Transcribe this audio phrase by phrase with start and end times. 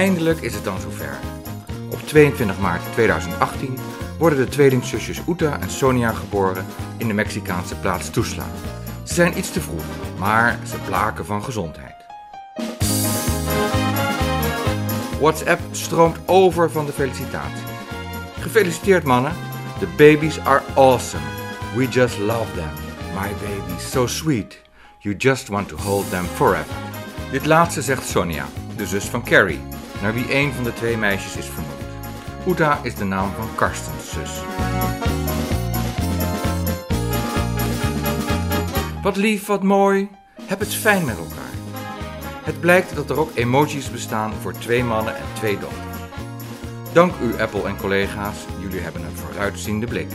[0.00, 1.18] Eindelijk is het dan zover.
[1.90, 3.78] Op 22 maart 2018
[4.18, 6.66] worden de tweelingzusjes Uta en Sonia geboren
[6.96, 8.46] in de Mexicaanse plaats Tuzla.
[9.04, 9.84] Ze zijn iets te vroeg,
[10.18, 11.94] maar ze blaken van gezondheid.
[15.18, 17.70] WhatsApp stroomt over van de felicitaties.
[18.38, 19.32] Gefeliciteerd mannen,
[19.78, 21.24] the babies are awesome.
[21.76, 22.72] We just love them.
[23.14, 24.62] My babies, so sweet.
[24.98, 26.74] You just want to hold them forever.
[27.30, 28.46] Dit laatste zegt Sonia,
[28.76, 29.60] de zus van Carrie,
[30.02, 31.80] naar wie een van de twee meisjes is vernoemd.
[32.46, 34.30] Uta is de naam van Karstens zus.
[39.02, 40.08] Wat lief, wat mooi.
[40.42, 41.50] Heb het fijn met elkaar.
[42.44, 45.98] Het blijkt dat er ook emojis bestaan voor twee mannen en twee dochters.
[46.92, 50.08] Dank u Apple en collega's, jullie hebben een vooruitziende blik.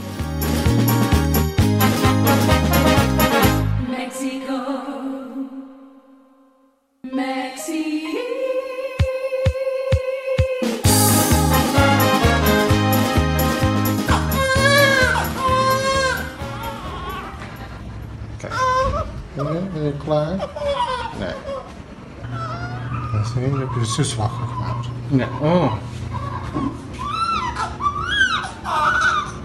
[23.85, 24.87] De zus wakker gemaakt.
[25.07, 25.73] Nee, oh.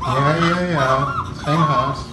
[0.00, 1.04] Ja, ja, ja.
[1.36, 2.04] Geen haast.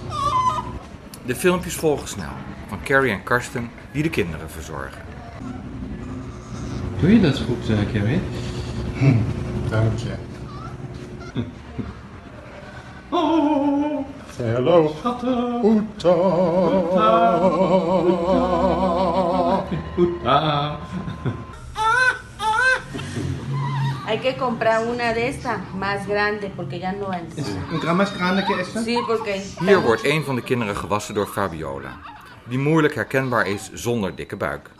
[1.24, 2.30] De filmpjes volgen snel,
[2.68, 5.02] van Carrie en Karsten die de kinderen verzorgen.
[7.00, 8.20] Doe je dat goed, uh, Carrie?
[9.70, 10.14] Dank je.
[14.36, 14.94] Say hallo.
[15.62, 16.14] Oeta.
[20.24, 20.74] Ah.
[24.08, 27.28] Hay que comprar una de estas más grande porque ya no hay.
[27.82, 28.82] Een más grande que esta?
[28.82, 31.98] Sí, porque Hier wordt een van de kinderen gewassen door Fabiola,
[32.44, 34.70] die moeilijk herkenbaar is zonder dikke buik.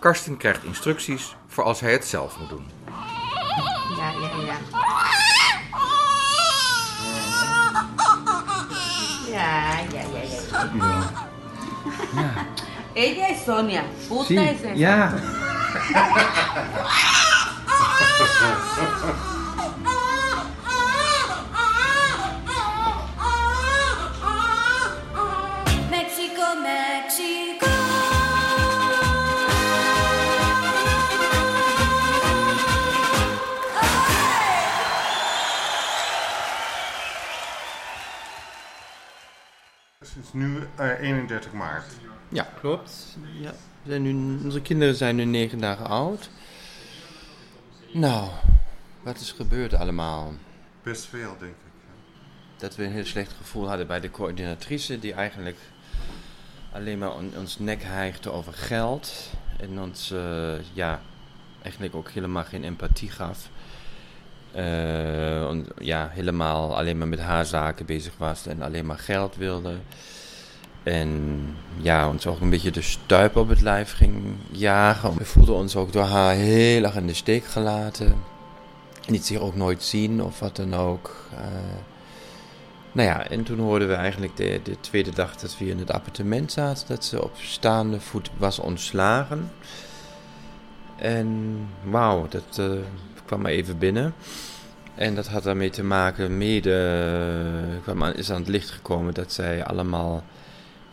[0.00, 2.66] Karsten krijgt instructies voor als hij het zelf moet doen.
[3.96, 4.56] ya, ya, ya.
[9.30, 10.40] Ya, ya, ya, ya.
[12.14, 12.30] Ja.
[12.94, 13.82] Ella es Sonia.
[14.08, 14.74] Puta es esa.
[14.74, 15.12] ja.
[15.90, 18.00] Mexico, Mexico.
[18.00, 18.09] Het is
[40.32, 41.84] nu eh, 31 maart.
[42.28, 43.16] Ja, klopt.
[43.40, 43.50] Ja.
[43.82, 46.30] We zijn nu, onze kinderen zijn nu negen dagen oud.
[47.92, 48.28] Nou,
[49.02, 50.32] wat is gebeurd allemaal?
[50.82, 51.72] Best veel, denk ik.
[52.56, 55.58] Dat we een heel slecht gevoel hadden bij de coördinatrice, die eigenlijk
[56.72, 59.30] alleen maar on- ons nek hijgde over geld.
[59.58, 61.00] En ons, eh, ja,
[61.62, 63.48] eigenlijk ook helemaal geen empathie gaf.
[64.52, 69.36] Eh, en ja, helemaal alleen maar met haar zaken bezig was en alleen maar geld
[69.36, 69.74] wilde.
[70.82, 71.40] En
[71.76, 75.16] ja, ons ook een beetje de stuip op het lijf ging jagen.
[75.16, 78.14] We voelden ons ook door haar heel erg in de steek gelaten.
[79.06, 81.26] Liet zich ook nooit zien of wat dan ook.
[81.34, 81.40] Eh,
[82.92, 85.92] nou ja, en toen hoorden we eigenlijk de, de tweede dag dat we in het
[85.92, 89.50] appartement zaten, dat ze op staande voet was ontslagen.
[90.96, 92.70] En wauw, dat eh,
[93.24, 94.14] kwam maar even binnen.
[94.94, 96.72] En dat had daarmee te maken, mede
[97.74, 100.24] eh, kwam aan, is aan het licht gekomen dat zij allemaal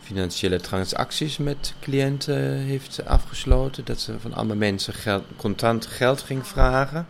[0.08, 3.84] financiële transacties met cliënten heeft afgesloten.
[3.84, 7.06] Dat ze van allemaal mensen geld, contant geld ging vragen.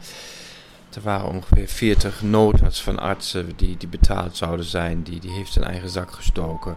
[0.95, 5.03] Er waren ongeveer 40 notas van artsen die, die betaald zouden zijn.
[5.03, 6.77] Die, die heeft zijn eigen zak gestoken.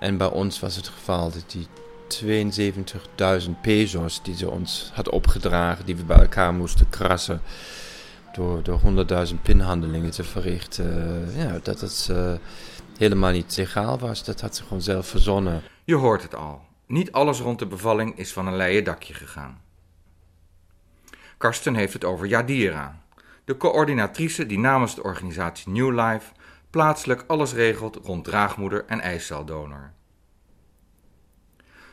[0.00, 1.66] En bij ons was het geval dat die
[3.44, 7.40] 72.000 pesos die ze ons had opgedragen, die we bij elkaar moesten krassen,
[8.32, 8.80] door, door
[9.28, 12.32] 100.000 pinhandelingen te verrichten, ja, dat eh,
[12.98, 14.24] helemaal niet legaal was.
[14.24, 15.62] Dat had ze gewoon zelf verzonnen.
[15.84, 16.64] Je hoort het al.
[16.86, 19.60] Niet alles rond de bevalling is van een leien dakje gegaan.
[21.38, 23.02] Karsten heeft het over Yadira,
[23.44, 26.32] de coördinatrice die namens de organisatie New Life
[26.70, 29.92] plaatselijk alles regelt rond draagmoeder en eiceldonor.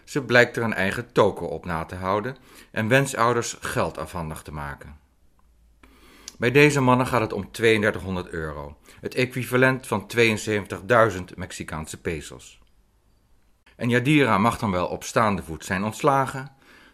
[0.03, 2.37] Ze blijkt er een eigen token op na te houden
[2.71, 4.97] en wensouders geld afhandig te maken.
[6.37, 12.59] Bij deze mannen gaat het om 3200 euro, het equivalent van 72.000 Mexicaanse pesos.
[13.75, 16.51] En Yadira mag dan wel op staande voet zijn ontslagen.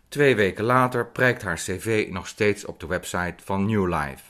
[0.07, 4.23] Twee weken later prijkt haar cv nog steeds op de website van New Life.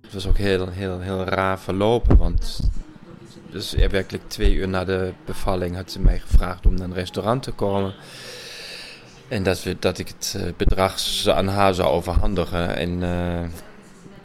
[0.00, 2.70] Het was ook heel, heel, heel raar verlopen, want
[3.50, 7.42] dus werkelijk twee uur na de bevalling had ze mij gevraagd om naar een restaurant
[7.42, 7.94] te komen.
[9.28, 12.76] En dat, we, dat ik het uh, bedrag aan haar zou overhandigen.
[12.76, 13.48] En uh,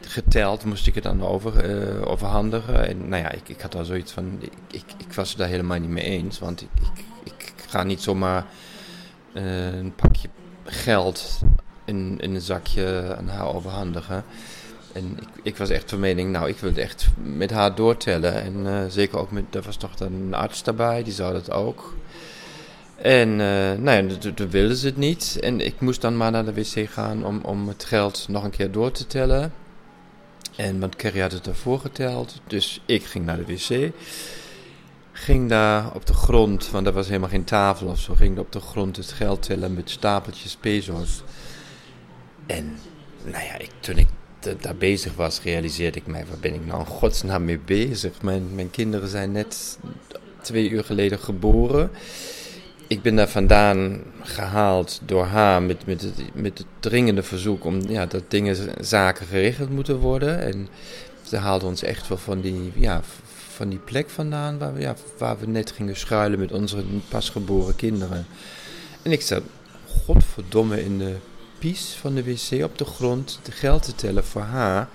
[0.02, 2.88] geteld moest ik het dan over, uh, overhandigen.
[2.88, 5.80] En nou ja, ik, ik had al zoiets van, ik, ik, was het daar helemaal
[5.80, 6.40] niet mee eens.
[6.40, 6.70] Want ik,
[7.24, 8.46] ik, ga niet zomaar
[9.34, 10.30] een pakje
[10.64, 11.40] geld
[11.86, 14.24] in, in een zakje aan haar overhandigen.
[14.94, 18.34] En ik, ik was echt van mening, nou, ik wilde echt met haar doortellen.
[18.42, 21.94] En zeker ook met, er was toch dan een arts daarbij, die zou dat ook.
[23.02, 23.38] En uh,
[23.78, 25.38] nou ja, toen wilde ze het niet.
[25.42, 28.50] En ik moest dan maar naar de wc gaan om, om het geld nog een
[28.50, 29.54] keer door te tellen.
[30.56, 32.42] En want Kerry had het ervoor geteld.
[32.48, 33.92] Dus ik ging naar de wc.
[35.12, 38.14] Ging daar op de grond, want er was helemaal geen tafel of zo.
[38.16, 41.24] Ging op de grond het geld tellen met stapeltjes peso's.
[42.46, 42.78] En
[43.24, 44.08] nou ja, ik, toen ik
[44.62, 48.22] daar bezig was, realiseerde ik mij, waar ben ik nou in godsnaam mee bezig?
[48.22, 49.80] Mijn, mijn kinderen zijn net
[50.42, 51.92] twee uur geleden geboren.
[52.90, 57.82] Ik ben daar vandaan gehaald door haar met, met, het, met het dringende verzoek om
[57.90, 60.42] ja, dat dingen, zaken geregeld moeten worden.
[60.42, 60.68] En
[61.24, 63.02] ze haalden ons echt wel van die, ja,
[63.54, 67.76] van die plek vandaan waar we, ja, waar we net gingen schuilen met onze pasgeboren
[67.76, 68.26] kinderen.
[69.02, 69.44] En ik zat,
[70.06, 71.16] godverdomme, in de
[71.60, 74.88] pies van de wc op de grond de geld te tellen voor haar.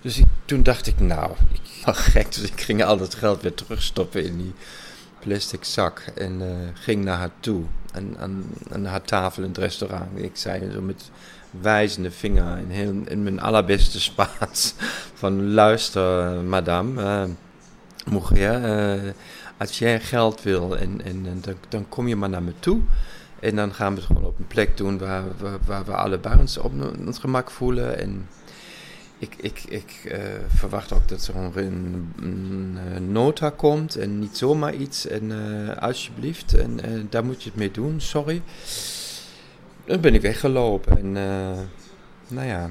[0.00, 2.34] Dus toen dacht ik, nou, ik was gek.
[2.34, 4.52] Dus ik ging al dat geld weer terugstoppen in die
[5.20, 6.04] plastic zak.
[6.14, 7.62] En uh, ging naar haar toe.
[7.92, 8.16] En
[8.70, 10.08] aan, haar tafel in het restaurant.
[10.14, 11.10] Ik zei zo met
[11.50, 14.74] wijzende vinger in, heel, in mijn allerbeste Spaans.
[15.14, 17.02] Van luister, madame.
[17.02, 17.22] Uh,
[18.12, 19.10] mujer, uh,
[19.56, 22.80] als jij geld wil en, en, dan, dan kom je maar naar me toe.
[23.40, 25.22] En dan gaan we het gewoon op een plek doen waar,
[25.66, 26.72] waar, we allebei ons op
[27.06, 27.98] ons gemak voelen.
[27.98, 28.28] En
[29.20, 30.18] ik, ik, ik uh,
[30.48, 35.06] verwacht ook dat er een, een, nota komt en niet zomaar iets.
[35.06, 38.42] En uh, alsjeblieft, en uh, daar moet je het mee doen, sorry.
[39.84, 41.12] Dan ben ik weggelopen en
[42.28, 42.70] nou ja.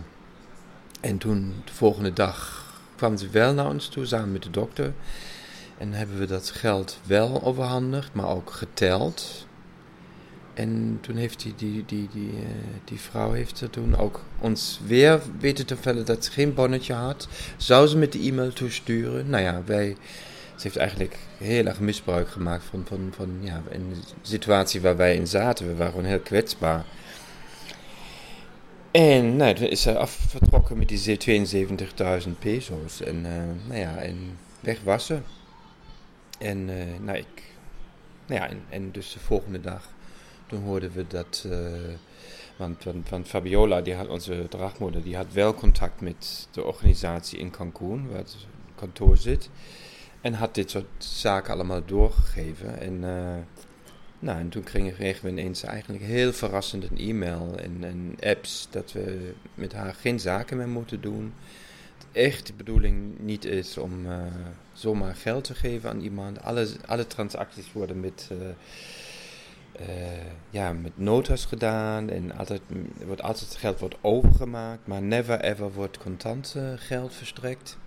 [1.00, 2.66] En toen, de volgende dag,
[2.96, 4.94] kwam ze wel naar ons toe samen met de dokter.
[5.78, 9.48] En hebben we dat geld wel overhandigd, maar ook geteld.
[10.60, 12.40] En toen heeft die, die, die, die, uh,
[12.84, 17.28] die vrouw heeft toen ook ons weer weten te vertellen dat ze geen bonnetje had.
[17.58, 19.30] Zou ze met de e-mail toesturen?
[19.30, 19.96] Nou ja, wij,
[20.56, 25.16] ze heeft eigenlijk heel erg misbruik gemaakt van, van, van ja, een situatie waar wij
[25.16, 25.68] in zaten.
[25.68, 26.86] We waren gewoon heel kwetsbaar.
[28.92, 31.48] En nou, toen is ze afgetrokken met die
[32.24, 33.02] 72.000 peso's.
[33.02, 33.32] En uh,
[33.68, 35.20] nou ja, en weg was ze.
[36.40, 37.44] En uh, nou, ik,
[38.26, 39.98] nou ja, en dus de volgende dag
[40.50, 41.58] toen hoorden we dat, uh,
[42.58, 47.52] want, want, Fabiola, die had, onze draagmoeder, die had wel contact met de organisatie in
[47.52, 48.36] Cancun, waar het
[48.76, 49.50] kantoor zit.
[50.22, 52.80] En had dit soort zaken allemaal doorgegeven.
[52.80, 53.36] En, uh,
[54.20, 59.34] nou, en toen kregen, we ineens eigenlijk heel verrassend een e-mail en, apps dat we
[59.54, 61.34] met haar geen zaken meer moeten doen.
[61.98, 64.18] Het echt de bedoeling niet is om uh,
[64.74, 66.42] zomaar geld te geven aan iemand.
[66.42, 68.30] Alle, alle transacties worden met
[70.50, 72.62] ja, met notas gedaan en altijd,
[73.06, 77.78] wordt altijd geld wordt overgemaakt, maar never ever wordt contant geld verstrekt.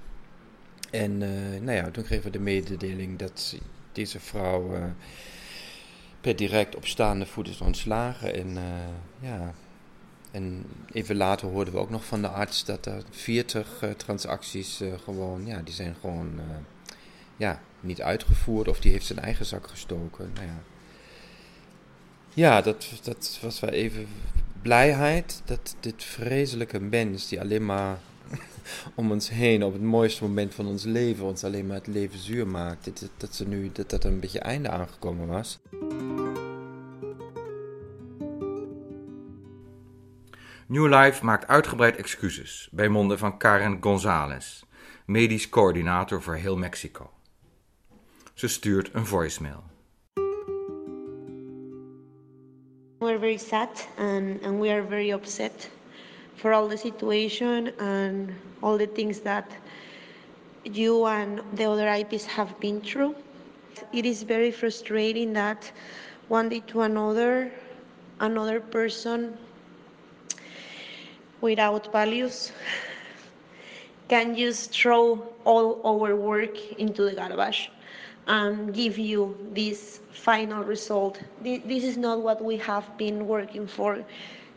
[0.91, 3.57] En uh, nou ja, toen kregen we de mededeling dat
[3.93, 4.71] deze vrouw
[6.21, 8.35] per direct op staande voet is ontslagen.
[8.35, 8.59] En
[9.21, 9.55] ja,
[10.31, 15.47] en even later hoorden we ook nog van de arts dat er 40 transacties gewoon,
[15.47, 16.41] ja, die zijn gewoon
[17.37, 20.31] ja, niet uitgevoerd of die heeft zijn eigen zak gestoken.
[20.35, 20.63] Nou ja.
[22.35, 24.07] Ja, dat, dat was wel even
[24.63, 27.99] blijheid dat dit vreselijke mens die alleen maar
[28.95, 32.19] om ons heen op het mooiste moment van ons leven ons alleen maar het leven
[32.19, 35.61] zuur maakt, dat, dat, ze nu, dat dat een beetje einde aangekomen was.
[40.67, 44.63] New Life maakt uitgebreid excuses bij monden van Karen Gonzalez,
[45.07, 47.11] medisch coördinator voor heel Mexico.
[48.35, 49.72] Ze stuurt een voicemail.
[53.03, 53.69] We're very sad
[53.99, 55.69] and, and we are very upset
[56.37, 58.33] for all the situation and
[58.63, 59.51] all the things that
[60.63, 63.17] you and the other IPs have been through.
[63.93, 65.73] It is very frustrating that
[66.29, 67.51] one day to another,
[68.21, 69.37] another person
[71.41, 72.53] without values
[74.07, 77.69] can just throw all our work into the garbage
[78.29, 81.21] and give you this final result.
[81.43, 84.05] This is not what we have been working for,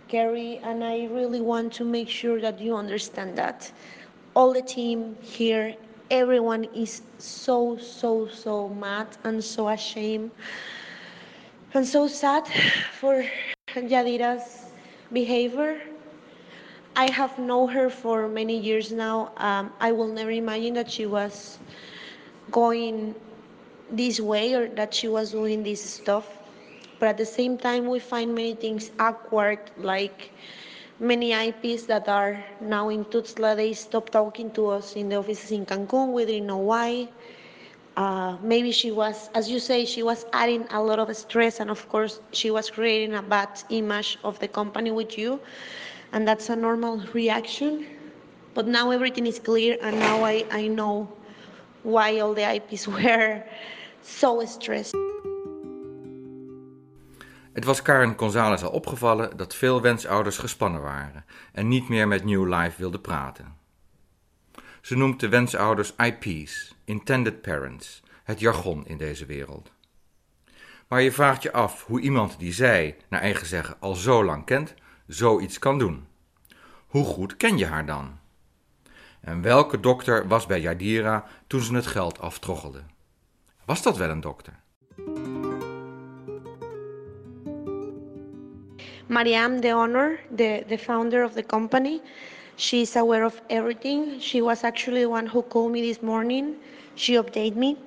[0.08, 3.72] Carrie, and I really want to make sure that you understand that.
[4.36, 5.76] All the team here
[6.12, 10.32] everyone is so, so, so mad and so ashamed
[11.74, 12.48] and so sad
[13.00, 13.26] for
[13.76, 14.66] Yadira's
[15.12, 15.82] behavior.
[16.96, 19.32] I have known her for many years now.
[19.38, 21.60] Um, I will never imagine that she was
[22.52, 23.16] going
[23.92, 26.28] this way or that she was doing this stuff.
[27.00, 30.32] But at the same time, we find many things awkward, like
[31.00, 35.52] many IPs that are now in Tuxtla, they stopped talking to us in the offices
[35.52, 36.12] in Cancun.
[36.14, 37.10] We didn't know why.
[37.98, 41.70] Uh, maybe she was, as you say, she was adding a lot of stress, and
[41.70, 45.40] of course, she was creating a bad image of the company with you,
[46.12, 47.86] and that's a normal reaction.
[48.54, 51.10] But now everything is clear, and now I, I know
[51.84, 53.44] why all the IPs were
[54.06, 54.98] so stressed.
[57.54, 62.24] Het was Karen Gonzalez al opgevallen dat veel wensouders gespannen waren en niet meer met
[62.24, 63.56] New Life wilden praten.
[64.82, 69.72] Ze noemt de wensouders IP's, Intended Parents, het jargon in deze wereld.
[70.88, 74.46] Maar je vraagt je af hoe iemand die zij, naar eigen zeggen, al zo lang
[74.46, 74.74] kent,
[75.08, 76.08] zoiets kan doen.
[76.88, 78.20] Hoe goed ken je haar dan?
[79.22, 82.84] En welke dokter was bij Yadira toen ze het geld aftroggelde?
[83.66, 84.54] Was dat wel een dokter?
[89.08, 92.02] Mariam De Honor, the, the founder of the company,
[92.56, 94.22] she's aware of everything.
[94.22, 96.56] She was actually the one who called me this morning.
[96.96, 97.78] She updated me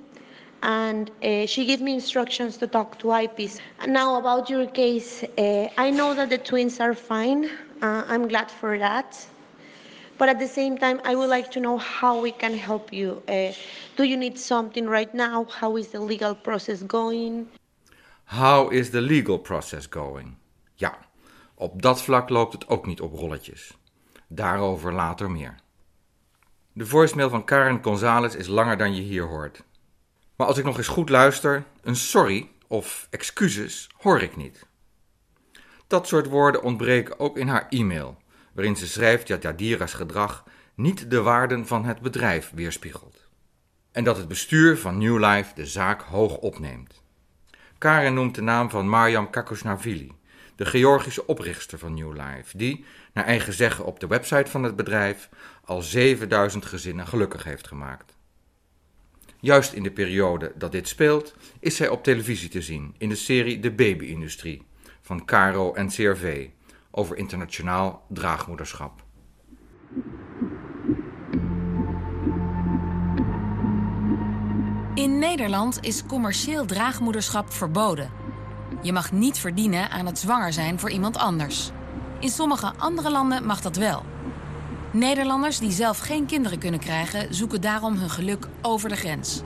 [0.62, 3.60] and uh, she gave me instructions to talk to IPs.
[3.86, 7.50] Now about your case, uh, I know that the twins are fine.
[7.82, 9.26] Uh, I'm glad for that.
[10.18, 13.22] But at the same time, I would like to know how we can help you.
[13.28, 13.52] Uh,
[13.94, 15.46] do you need something right now?
[15.60, 17.48] How is the legal process going?
[18.24, 20.36] How is the legal process going?
[20.74, 20.98] Ja,
[21.54, 23.76] op dat vlak loopt het ook niet op rolletjes.
[24.26, 25.54] Daarover later meer.
[26.72, 29.62] De voicemail van Karen Gonzalez is langer dan je hier hoort.
[30.36, 34.66] Maar als ik nog eens goed luister, een sorry of excuses hoor ik niet.
[35.86, 38.16] Dat soort woorden ontbreken ook in haar e-mail,
[38.58, 43.28] waarin ze schrijft dat Yadira's gedrag niet de waarden van het bedrijf weerspiegelt.
[43.92, 47.02] En dat het bestuur van New Life de zaak hoog opneemt.
[47.78, 50.12] Karen noemt de naam van Mariam Kakosnavili,
[50.56, 54.76] de Georgische oprichter van New Life, die, naar eigen zeggen op de website van het
[54.76, 55.28] bedrijf,
[55.64, 58.16] al 7000 gezinnen gelukkig heeft gemaakt.
[59.40, 63.16] Juist in de periode dat dit speelt, is zij op televisie te zien in de
[63.16, 64.62] serie De Baby-industrie
[65.00, 66.48] van Caro en CRV
[66.98, 69.04] over internationaal draagmoederschap.
[74.94, 78.10] In Nederland is commercieel draagmoederschap verboden.
[78.82, 81.70] Je mag niet verdienen aan het zwanger zijn voor iemand anders.
[82.20, 84.02] In sommige andere landen mag dat wel.
[84.90, 89.42] Nederlanders die zelf geen kinderen kunnen krijgen, zoeken daarom hun geluk over de grens.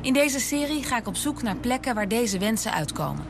[0.00, 3.24] In deze serie ga ik op zoek naar plekken waar deze wensen uitkomen.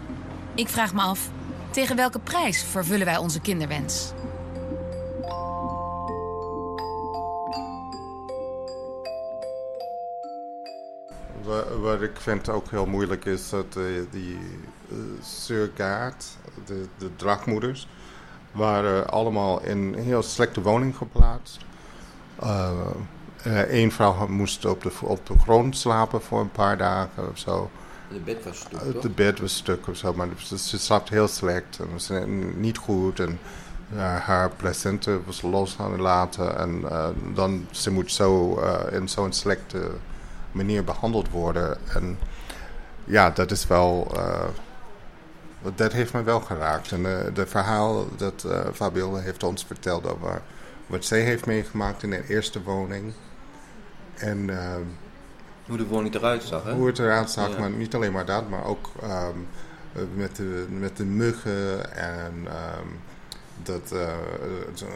[0.54, 1.30] Ik vraag me af,
[1.78, 4.12] tegen welke prijs vervullen wij onze kinderwens?
[11.42, 14.38] Wa- Wat ik vind ook heel moeilijk is dat eh, die
[14.90, 17.10] eh, surrogaat, de, de
[18.52, 21.58] waren allemaal in een heel slechte woning geplaatst.
[23.68, 27.38] Eén vrouw had- moest op de, op de grond slapen voor een paar dagen of
[27.38, 27.70] zo.
[28.12, 31.08] De bed was stuk, Het de bed was stuk of zo, maar ze, ze slaapt
[31.08, 32.10] heel slecht en was
[32.56, 33.20] niet goed.
[33.20, 33.38] En
[33.96, 36.58] haar placenta was los aan laten.
[36.58, 39.90] En eh, dan ze moet zo eh, in zo'n slechte
[40.52, 41.78] manier behandeld worden.
[41.94, 42.18] En
[43.04, 44.12] ja, dat is wel.
[44.16, 44.44] eh,
[45.74, 46.92] dat heeft me wel geraakt.
[46.92, 47.02] En
[47.34, 50.42] de verhaal dat eh Fabiola heeft ons verteld over
[50.86, 53.12] wat zij heeft meegemaakt in haar eerste woning.
[54.14, 54.50] En
[55.68, 56.72] Hoe de woning eruit zag, hè?
[56.72, 57.58] hoe het eruit zag, Ja.
[57.58, 59.36] maar niet alleen maar dat, maar ook ehm,
[59.92, 62.86] eh, met, de, met de muggen en ehm,
[63.62, 64.16] dat, eh,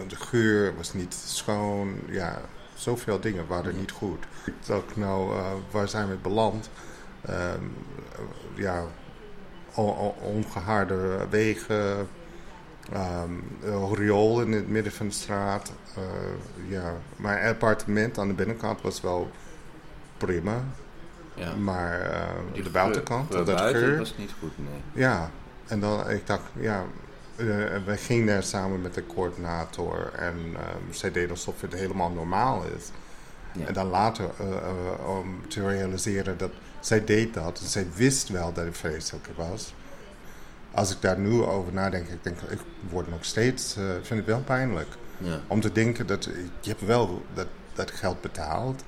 [0.08, 1.94] de geur was niet schoon.
[2.06, 2.40] Ja,
[2.74, 4.24] zoveel dingen waren niet goed.
[4.66, 6.70] Dacht, nou, eh, waar zijn we beland?
[7.22, 7.64] Ehm,
[8.54, 8.82] ja,
[9.74, 12.08] on- on- ongehaarde wegen,
[13.62, 15.72] een riool in het midden van de straat.
[16.68, 19.30] Ja, mijn appartement aan de binnenkant was wel
[20.26, 20.54] prima.
[21.34, 21.54] Ja.
[21.54, 22.10] Maar
[22.52, 23.98] Die de buitenkant, geur- dat buiten geur.
[23.98, 25.02] was niet goed, nee.
[25.02, 25.30] Ja,
[25.66, 26.84] en dan ik dacht, ja,
[27.36, 27.46] eh,
[27.86, 32.62] we gingen daar samen met de coördinator en ehm, zij deed alsof het helemaal normaal
[32.76, 32.90] is.
[33.52, 33.66] Ja.
[33.66, 34.30] En dan later
[35.06, 36.50] om te realiseren dat
[36.80, 39.74] zij deed dat en zij wist wel dat het vreselijk was.
[40.70, 42.58] Als ik daar nu over nadenk, ik denk, ik
[42.90, 44.88] word nog steeds, vind het wel pijnlijk.
[45.18, 45.40] Ja.
[45.46, 46.24] Om te denken dat
[46.60, 48.82] je hebt wel dat, dat geld betaald.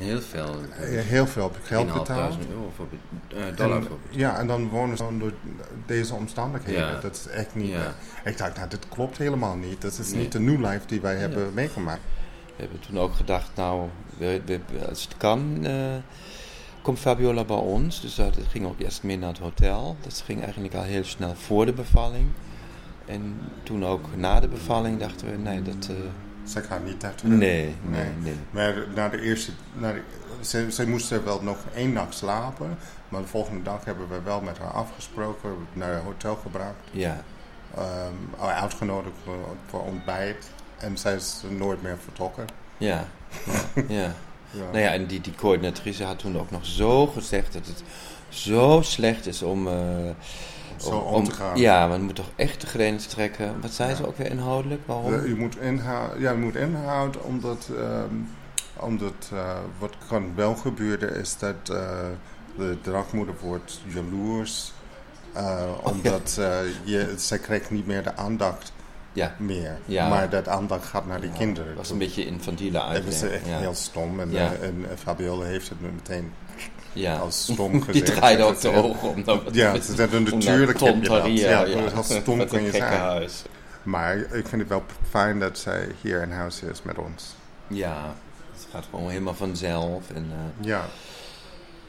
[0.00, 0.54] Heel veel.
[0.78, 2.34] eh, heel veel geld betaald.
[2.34, 2.86] 1.500 euro voor
[3.28, 5.32] eh, dollar En, voor ja, en dan wonen ze onder
[5.86, 6.86] deze omstandigheden.
[6.86, 7.00] Ja.
[7.00, 7.70] Dat is echt niet...
[7.70, 7.94] Ja.
[8.24, 9.80] Ik dacht, nou, dit klopt helemaal niet.
[9.80, 10.20] Dat is Nee.
[10.20, 12.00] niet de new life die wij hebben meegemaakt.
[12.46, 13.88] We hebben toen ook gedacht, nou,
[14.18, 15.74] we, we- als het kan, eh,
[16.82, 18.00] komt Fabiola bij ons.
[18.00, 19.96] Dus dat ging ook eerst mee naar het hotel.
[20.00, 22.26] Dat ging eigenlijk al heel snel voor de bevalling.
[23.06, 25.88] En toen ook na de bevalling dachten we, nee, dat...
[26.50, 27.32] Zij gaat niet daar terug.
[27.38, 28.36] nee, nee, nee.
[28.50, 29.52] Maar na de eerste...
[29.72, 30.00] Na de,
[30.40, 32.78] ze, ze moesten wel nog één nacht slapen.
[33.08, 35.50] Maar de volgende dag hebben we wel met haar afgesproken.
[35.72, 36.74] Naar het hotel gebracht.
[36.90, 37.22] Ja,
[37.76, 39.14] ehm, uitgenodigd
[39.66, 40.50] voor, ontbijt.
[40.78, 42.44] En zij is nooit meer vertrokken.
[42.78, 43.04] ja,
[43.46, 43.82] ja.
[44.00, 44.14] ja.
[44.52, 44.64] Ja.
[44.64, 47.82] Nou ja, en die, die coördinatrice had toen ook nog zo gezegd dat het
[48.28, 49.68] zo slecht is om...
[49.68, 49.74] eh,
[50.82, 51.56] Zo om te gaan.
[51.58, 53.60] Ja, maar je moet toch echt de grens trekken.
[53.60, 54.80] Wat zei ze ook weer inhoudelijk?
[54.86, 55.14] Waarom?
[55.14, 58.14] Eh, u moet inhouden, ja, u moet inhouden omdat, ehm,
[58.76, 61.88] omdat eh, wat kan wel gebeuren is dat eh,
[62.56, 64.72] de draagmoeder wordt jaloers.
[65.32, 68.72] eh, omdat eh, je, zij krijgt niet meer de aandacht
[69.12, 69.78] ja, meer.
[69.84, 70.08] Ja.
[70.08, 71.68] Maar dat aandacht gaat naar die kinderen.
[71.68, 73.58] dat was een beetje infantiele Dat is echt ja.
[73.58, 74.20] heel stom.
[74.20, 74.52] En, Ja.
[74.52, 76.32] en Fabiola heeft het me meteen
[76.92, 77.16] ja.
[77.16, 79.24] als stom Die draaide ook de ogen om.
[79.24, 81.26] dan wat Ja, ze zetten natuurlijk heb je dat.
[81.26, 81.90] Ja, ja.
[81.92, 82.92] hoe stom een je zijn.
[82.92, 83.42] huis.
[83.82, 87.34] Maar ik vind het wel fijn dat zij hier in huis is met ons.
[87.66, 88.14] Ja,
[88.52, 90.10] het gaat gewoon helemaal vanzelf.
[90.14, 90.84] En eh, Ja,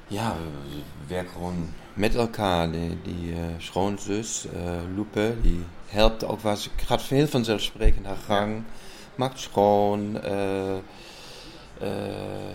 [0.07, 2.71] ja, we, we werken gewoon met elkaar.
[2.71, 4.45] Die, die eh, schoonzus,
[4.95, 8.63] Loepe, die helpt ook waar ze gaat heel vanzelfsprekend haar gang.
[9.15, 10.19] Maakt schoon,
[11.81, 11.89] eh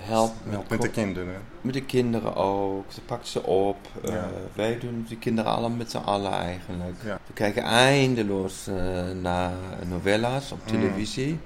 [0.06, 0.34] helpt
[0.68, 1.34] met, de kinderen.
[1.60, 2.84] Met de kinderen ook.
[2.92, 3.76] Ze pakt ze op.
[4.04, 6.94] Eh, wij doen de kinderen allemaal met z'n allen eigenlijk.
[7.04, 7.18] Ja.
[7.26, 8.74] We kijken eindeloos eh,
[9.22, 9.52] naar
[9.86, 11.38] novella's op televisie.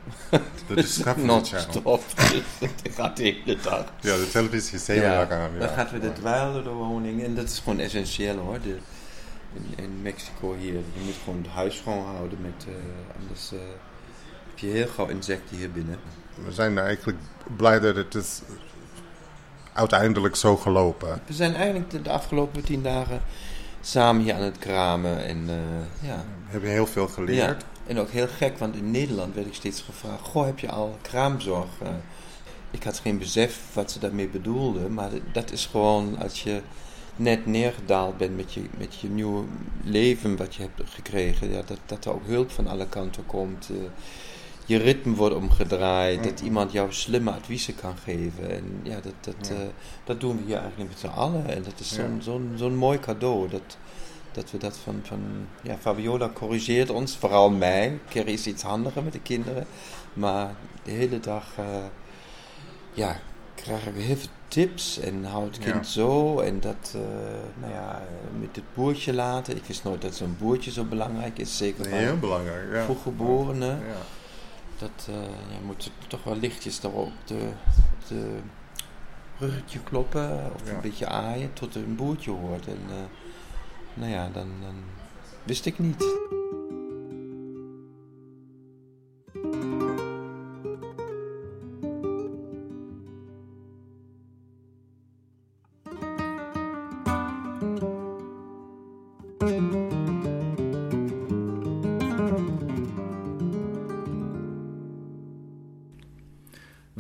[0.67, 1.27] De Discovery Channel.
[1.27, 2.03] Non-stop.
[2.83, 3.85] dat gaat de hele dag.
[4.01, 5.51] Ja, de televisie is heel Ja, erg aan.
[5.59, 5.75] dan Ja.
[5.75, 7.25] gaat weer de dweilen door de woning.
[7.25, 8.61] En dat is gewoon essentieel hoor.
[8.63, 8.77] De,
[9.55, 12.39] in, in Mexico hier, je moet gewoon het huis schoonhouden.
[12.41, 12.67] Met,
[13.21, 13.51] anders
[14.49, 15.99] heb je heel gauw insecten hier binnen.
[16.45, 17.19] We zijn eigenlijk
[17.57, 18.41] blij dat het is
[19.73, 21.21] uiteindelijk zo gelopen.
[21.27, 23.21] We zijn eigenlijk de, de afgelopen tien dagen
[23.81, 25.25] samen hier aan het kramen.
[25.25, 27.65] En eh, ja, We hebben heel veel Ja, geleerd.
[27.87, 30.97] en ook heel gek, want in Nederland werd ik steeds gevraagd: Goh, heb je al
[31.03, 31.69] kraamzorg?
[31.83, 31.89] Eh,
[32.71, 36.61] ik had geen besef wat ze daarmee bedoelden, maar dat is gewoon als je
[37.17, 39.45] net neergedaald bent met je, met je nieuwe
[39.85, 43.69] leven wat je hebt gekregen, ja, dat, dat er ook hulp van alle kanten komt.
[43.71, 43.77] eh,
[44.71, 48.51] je ritme wordt omgedraaid, dat iemand jou slimme adviezen kan geven.
[48.51, 49.55] En ja, dat, dat, Ja.
[49.55, 49.61] eh,
[50.05, 51.47] dat doen we hier eigenlijk met z'n allen.
[51.49, 51.97] En dat is Ja.
[51.97, 53.49] zo'n zo'n zo'n mooi cadeau.
[53.49, 53.77] Dat,
[54.33, 55.21] dat we dat van, van
[55.63, 57.99] ja, Fabiola corrigeert ons, vooral mij.
[58.09, 59.67] Kerry is iets handiger met de kinderen.
[60.13, 61.65] Maar de hele dag eh,
[62.93, 63.21] ja,
[63.55, 65.83] krijgen we heel veel tips en hou het kind Ja.
[65.83, 66.39] zo.
[66.39, 67.01] En dat, eh,
[67.61, 68.03] nou ja,
[68.41, 69.57] met het boertje laten.
[69.57, 71.57] Ik wist nooit dat zo'n boertje zo belangrijk is.
[71.57, 72.73] Zeker Heel voor belangrijk.
[72.73, 72.85] Ja.
[72.85, 73.69] vroeggeborenen.
[73.87, 74.19] Ja.
[74.81, 78.39] Dat eh ja, moet toch wel lichtjes daar op de, op de
[79.39, 80.51] ruggetje kloppen.
[80.55, 80.75] Of Ja.
[80.75, 82.67] een beetje aaien tot er een boertje hoort.
[82.67, 82.95] En eh,
[83.95, 84.75] nou ja, dan, dan
[85.45, 86.05] wist ik niet.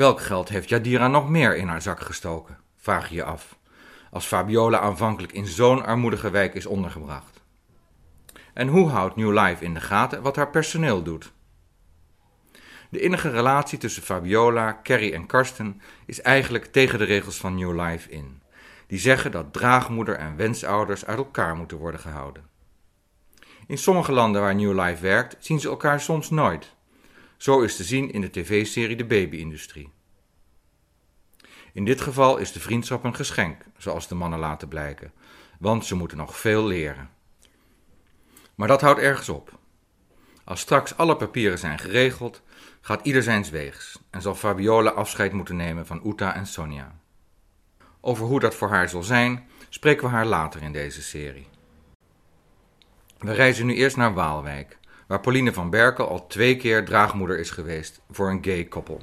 [0.00, 2.58] Welk geld heeft Jadira nog meer in haar zak gestoken?
[2.76, 3.58] Vraag je je af.
[4.10, 7.40] Als Fabiola aanvankelijk in zo'n armoedige wijk is ondergebracht.
[8.54, 11.32] En hoe houdt New Life in de gaten wat haar personeel doet?
[12.90, 17.80] De innige relatie tussen Fabiola, Carrie en Karsten is eigenlijk tegen de regels van New
[17.80, 18.42] Life in.
[18.86, 22.48] Die zeggen dat draagmoeder en wensouders uit elkaar moeten worden gehouden.
[23.66, 26.78] In sommige landen waar New Life werkt, zien ze elkaar soms nooit.
[27.40, 29.92] Zo is te zien in de tv-serie De Baby-industrie.
[31.72, 35.12] In dit geval is de vriendschap een geschenk, zoals de mannen laten blijken,
[35.59, 37.11] want ze moeten nog veel leren.
[38.55, 39.59] Maar dat houdt ergens op.
[40.44, 42.42] Als straks alle papieren zijn geregeld,
[42.81, 46.98] gaat ieder zijns weegs en zal Fabiola afscheid moeten nemen van Uta en Sonja.
[48.00, 51.48] Over hoe dat voor haar zal zijn, spreken we haar later in deze serie.
[53.18, 54.79] We reizen nu eerst naar Waalwijk,
[55.11, 59.01] waar Pauline van Berkel al twee keer draagmoeder is geweest voor een gay koppel.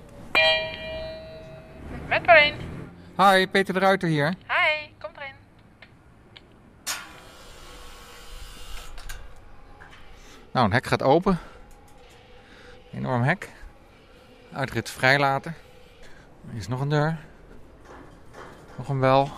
[2.07, 2.55] Met Paulien.
[3.17, 4.27] Hi, Peter de Ruiter hier.
[4.27, 5.33] Hi, kom erin.
[10.51, 11.39] Nou, een hek gaat open.
[12.93, 13.49] Enorm hek.
[14.53, 15.55] Uitrit vrijlaten.
[16.49, 17.17] Hier is nog een deur.
[18.77, 19.29] Nog een wel.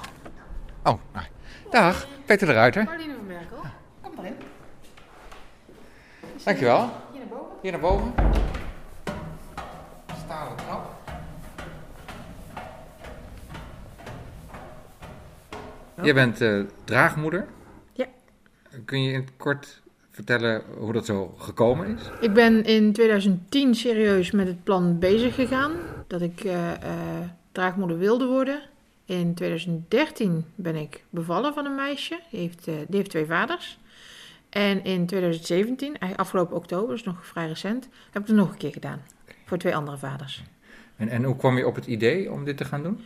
[0.83, 1.25] Oh, nou.
[1.69, 2.07] dag.
[2.25, 2.85] Peter de Ruiter.
[2.85, 3.61] Pauline van Berkel,
[4.01, 4.35] kom maar in.
[6.43, 6.89] Dankjewel.
[7.11, 7.57] Hier naar boven.
[7.61, 8.13] Hier naar boven.
[10.25, 10.97] Stalen trap.
[16.01, 17.47] Jij bent eh, draagmoeder.
[17.93, 18.05] Ja.
[18.85, 22.01] Kun je in het kort vertellen hoe dat zo gekomen is?
[22.21, 25.71] Ik ben in 2010 serieus met het plan bezig gegaan.
[26.07, 26.79] Dat ik eh, eh,
[27.51, 28.61] draagmoeder wilde worden.
[29.05, 32.19] In 2013 ben ik bevallen van een meisje.
[32.29, 33.79] Die heeft, eh, die heeft twee vaders.
[34.49, 38.57] En in 2017, eigenlijk afgelopen oktober, dus nog vrij recent, heb ik het nog een
[38.57, 39.01] keer gedaan.
[39.45, 40.43] Voor twee andere vaders.
[40.95, 42.99] En, en hoe kwam je op het idee om dit te gaan doen?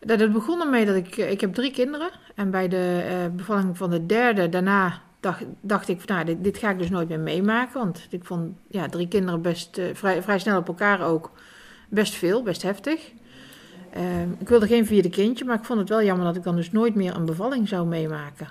[0.00, 2.10] Dat begon ermee dat ik, eh, ik heb drie kinderen.
[2.34, 6.44] En bij de eh, bevalling van de derde, daarna dacht, dacht ik, van, nou, dit,
[6.44, 7.78] dit ga ik dus nooit meer meemaken.
[7.78, 11.30] Want ik vond ja, drie kinderen best eh, vrij, vrij snel op elkaar ook
[11.88, 13.12] best veel, best heftig.
[13.92, 16.56] Ehm, ik wilde geen vierde kindje, maar ik vond het wel jammer dat ik dan
[16.56, 18.48] dus nooit meer een bevalling zou meemaken.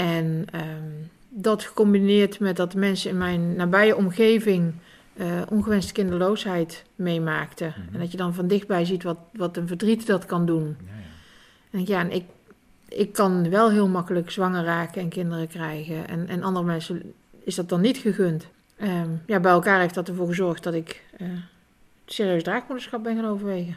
[0.00, 0.92] En ehm,
[1.28, 4.72] dat gecombineerd met dat mensen in mijn nabije omgeving
[5.16, 7.74] eh, ongewenste kinderloosheid meemaakten.
[7.92, 10.76] En dat je dan van dichtbij ziet wat, wat een verdriet dat kan doen.
[11.70, 12.24] En ik, ja, en ik,
[12.88, 16.08] ik kan wel heel makkelijk zwanger raken en kinderen krijgen.
[16.08, 18.46] En, en andere mensen is dat dan niet gegund.
[18.76, 21.28] Ehm, ja, bij elkaar heeft dat ervoor gezorgd dat ik eh,
[22.06, 23.76] serieus draagmoederschap ben gaan overwegen.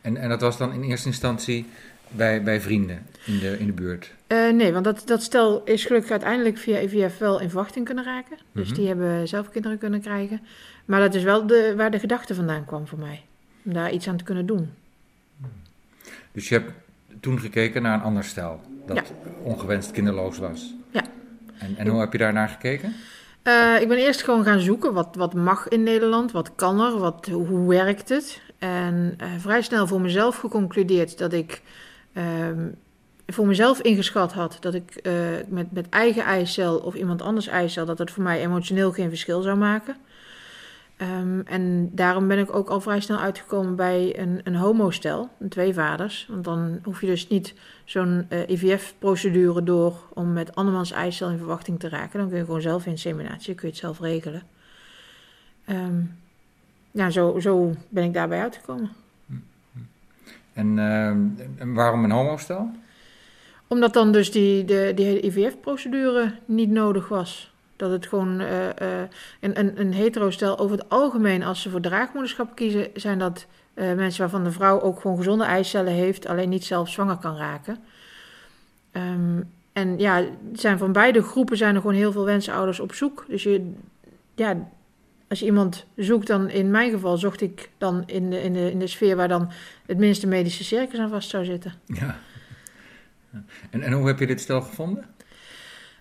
[0.00, 1.66] En, en dat was dan in eerste instantie
[2.08, 4.14] bij, bij vrienden in de, in de buurt?
[4.26, 8.04] Eh, nee, want dat, dat stel is gelukkig uiteindelijk via IVF wel in verwachting kunnen
[8.04, 8.36] raken.
[8.52, 8.76] Dus Mhm.
[8.76, 10.40] die hebben zelf kinderen kunnen krijgen.
[10.84, 13.22] Maar dat is wel de, waar de gedachte vandaan kwam voor mij.
[13.64, 14.70] Om daar iets aan te kunnen doen.
[16.32, 16.72] Dus je hebt
[17.20, 20.74] toen gekeken naar een ander stel dat ongewenst kinderloos was?
[20.90, 21.02] Ja.
[21.58, 22.92] En, en hoe heb je daar naar gekeken?
[23.42, 24.92] Eh, ik ben eerst gewoon gaan zoeken.
[24.92, 26.32] Wat, wat mag in Nederland?
[26.32, 26.98] Wat kan er?
[26.98, 28.40] Wat, hoe werkt het?
[28.58, 31.62] En eh, vrij snel voor mezelf geconcludeerd dat ik
[32.16, 32.68] ehm,
[33.26, 35.12] voor mezelf ingeschat had dat ik eh,
[35.48, 39.42] met, met eigen eicel of iemand anders eicel, dat het voor mij emotioneel geen verschil
[39.42, 39.96] zou maken.
[40.96, 45.74] Ehm, en daarom ben ik ook al vrij snel uitgekomen bij een, een homostel, twee
[45.74, 46.26] vaders.
[46.30, 51.38] Want dan hoef je dus niet zo'n eh, IVF-procedure door om met andermans eicel in
[51.38, 52.18] verwachting te raken.
[52.18, 54.42] Dan kun je gewoon zelf inseminatie, kun je het zelf regelen.
[55.64, 56.00] Ehm,
[56.90, 58.90] ja, zo, zo ben ik daarbij uitgekomen.
[60.56, 61.18] En, ehm,
[61.58, 62.70] en waarom een homostel?
[63.66, 67.54] Omdat dan dus die, de, die hele IVF-procedure niet nodig was.
[67.76, 69.08] Dat het gewoon eh, eh,
[69.40, 73.92] een, een, een hetero-stel over het algemeen, als ze voor draagmoederschap kiezen, zijn dat eh,
[73.94, 77.76] mensen waarvan de vrouw ook gewoon gezonde eicellen heeft, alleen niet zelf zwanger kan raken.
[78.92, 79.40] Ehm,
[79.72, 83.24] en ja, zijn van beide groepen zijn er gewoon heel veel wensouders op zoek.
[83.28, 83.72] Dus je,
[84.34, 84.68] ja,
[85.28, 88.70] als je iemand zoekt, dan in mijn geval zocht ik dan in de, in de,
[88.70, 89.50] in de sfeer waar dan
[89.86, 91.72] het minste medische circus aan vast zou zitten.
[91.86, 92.18] Ja.
[93.70, 95.04] En, en hoe heb je dit stel gevonden?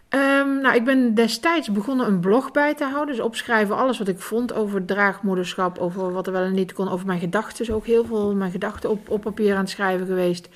[0.09, 3.15] Ehm, nou, ik ben destijds begonnen een blog bij te houden.
[3.15, 6.89] Dus opschrijven alles wat ik vond over draagmoederschap, over wat er wel en niet kon,
[6.89, 7.65] over mijn gedachten.
[7.65, 10.49] Dus ook heel veel mijn gedachten op, op papier aan het schrijven geweest.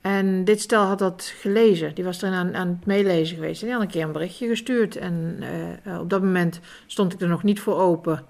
[0.00, 1.94] En dit stel had dat gelezen.
[1.94, 3.60] Die was er aan, aan het meelezen geweest.
[3.60, 4.96] En die had een keer een berichtje gestuurd.
[4.96, 5.36] En
[5.82, 8.24] eh, op dat moment stond ik er nog niet voor open.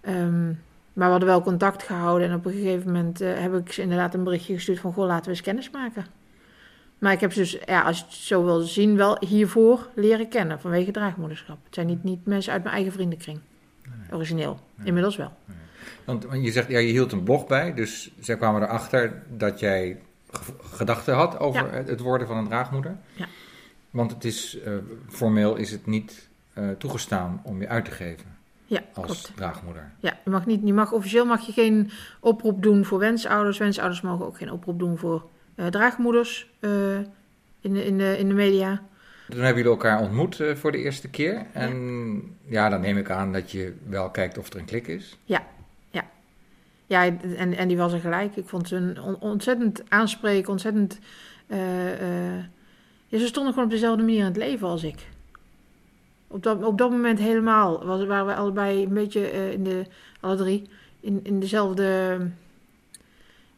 [0.00, 0.46] Ehm,
[0.92, 2.28] maar we hadden wel contact gehouden.
[2.28, 4.92] En op een gegeven moment eh, heb ik ze inderdaad een berichtje gestuurd van...
[4.92, 6.06] Goh, laten we eens kennis maken.
[6.98, 10.28] Maar ik heb ze dus, ja, als je het zo wil zien, wel hiervoor leren
[10.28, 11.58] kennen vanwege draagmoederschap.
[11.64, 13.38] Het zijn niet, niet mensen uit mijn eigen vriendenkring.
[14.12, 14.58] Origineel.
[14.82, 15.32] Inmiddels wel.
[16.04, 19.60] Want want je zegt, ja, je hield een blog bij, dus zij kwamen erachter dat
[19.60, 19.98] jij
[20.72, 21.82] gedachten had over Ja.
[21.84, 22.96] het, worden van een draagmoeder.
[23.14, 23.26] Ja.
[23.90, 24.72] Want het is, eh,
[25.08, 29.32] formeel is het niet eh, toegestaan om je uit te geven Ja, als klopt.
[29.36, 29.92] draagmoeder.
[29.98, 33.58] Ja, je mag niet, je mag, officieel mag je geen oproep doen voor wensouders.
[33.58, 36.50] Wensouders mogen ook geen oproep doen voor eh, draagmoeders
[37.60, 38.82] in, de, in, de, in de media.
[39.28, 41.46] Toen hebben jullie elkaar ontmoet voor de eerste keer.
[41.52, 42.68] En ja.
[42.68, 45.18] dan neem ik aan dat je wel kijkt of er een klik is.
[45.24, 45.46] Ja,
[46.88, 48.36] en, en die was er gelijk.
[48.36, 50.98] Ik vond ze een on- ontzettend aanspreken, ontzettend...
[51.46, 52.44] eh, eh,
[53.06, 55.08] ja, ze stonden gewoon op dezelfde manier in het leven als ik.
[56.26, 59.84] Op dat, op dat moment helemaal was, waren we allebei een beetje eh, in de,
[60.20, 60.68] alle drie,
[61.00, 62.18] in, in dezelfde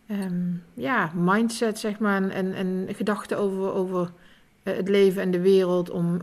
[0.06, 2.22] ehm, ja, mindset, zeg maar.
[2.22, 4.10] En, en, en gedachten over, over
[4.62, 5.90] het leven en de wereld.
[5.90, 6.20] Om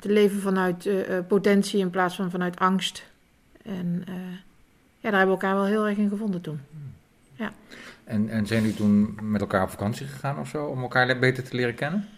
[0.00, 0.88] te leven vanuit
[1.28, 3.10] potentie in plaats van vanuit angst.
[3.62, 4.04] En
[5.04, 6.60] ja, daar hebben we elkaar wel heel erg in gevonden toen.
[8.04, 11.44] En, en zijn jullie toen met elkaar op vakantie gegaan of zo, om elkaar beter
[11.44, 12.08] te leren kennen?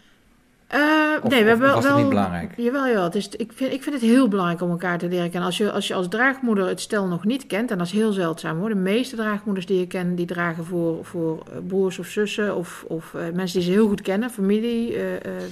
[1.23, 1.75] Of- nee, we hebben wel...
[1.75, 2.53] was het niet wel- belangrijk?
[2.57, 3.05] Jawel, ja.
[3.05, 5.49] Het is, ik, vind, ik vind het heel belangrijk om elkaar te leren kennen.
[5.49, 8.13] Als je, als je als draagmoeder het stel nog niet kent, en dat is heel
[8.13, 8.69] zeldzaam hoor.
[8.69, 12.85] De meeste draagmoeders die je kent, die dragen voor, voor eh, broers of zussen of,
[12.89, 14.97] of eh, mensen die ze heel goed kennen, familie,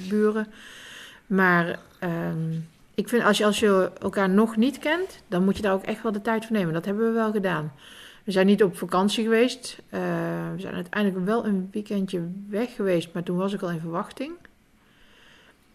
[0.08, 0.46] buren.
[1.26, 2.52] Maar ehm,
[2.94, 5.82] ik vind als je, als je elkaar nog niet kent, dan moet je daar ook
[5.82, 6.74] echt wel de tijd voor nemen.
[6.74, 7.72] Dat hebben we wel gedaan.
[8.24, 9.78] We zijn niet op vakantie geweest.
[9.88, 10.00] Eh,
[10.54, 14.32] we zijn uiteindelijk wel een weekendje weg geweest, maar toen was ik al in verwachting.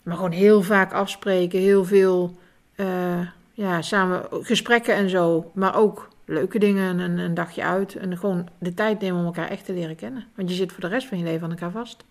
[0.04, 2.38] Maar gewoon heel vaak afspreken, heel veel
[2.76, 5.52] eh, ja, samen gesprekken en zo.
[5.54, 7.96] Maar ook leuke dingen, een, een dagje uit.
[7.96, 10.26] En gewoon de tijd nemen om elkaar echt te leren kennen.
[10.36, 12.04] Want je zit voor de rest van je leven aan elkaar vast.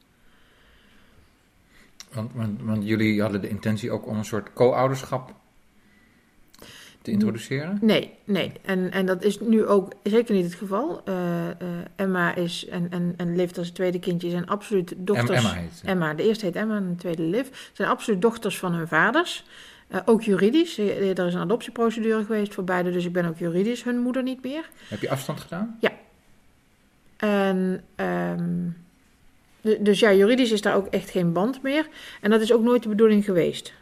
[2.13, 5.35] Want, want, want jullie hadden de intentie ook om een soort co-ouderschap
[7.03, 7.79] te introduceren?
[7.81, 8.53] Nee, nee.
[8.63, 11.01] En, en dat is nu ook zeker niet het geval.
[11.05, 11.57] Eh, eh,
[11.97, 15.45] Emma is en, en, en is het tweede kindje, zijn absoluut dochters.
[15.45, 15.83] Emma heet.
[15.85, 17.47] Emma, de eerste heet Emma en de tweede Liv.
[17.73, 19.45] Zijn absoluut dochters van hun vaders.
[19.89, 20.79] Eh, ook juridisch.
[20.79, 24.43] Er is een adoptieprocedure geweest voor beide, dus ik ben ook juridisch hun moeder niet
[24.43, 24.71] meer.
[24.89, 25.79] Heb je afstand gedaan?
[27.17, 28.69] En, ehm,
[29.61, 31.89] dus ja, juridisch is daar ook echt geen band meer.
[32.21, 33.73] En dat is ook nooit de bedoeling geweest.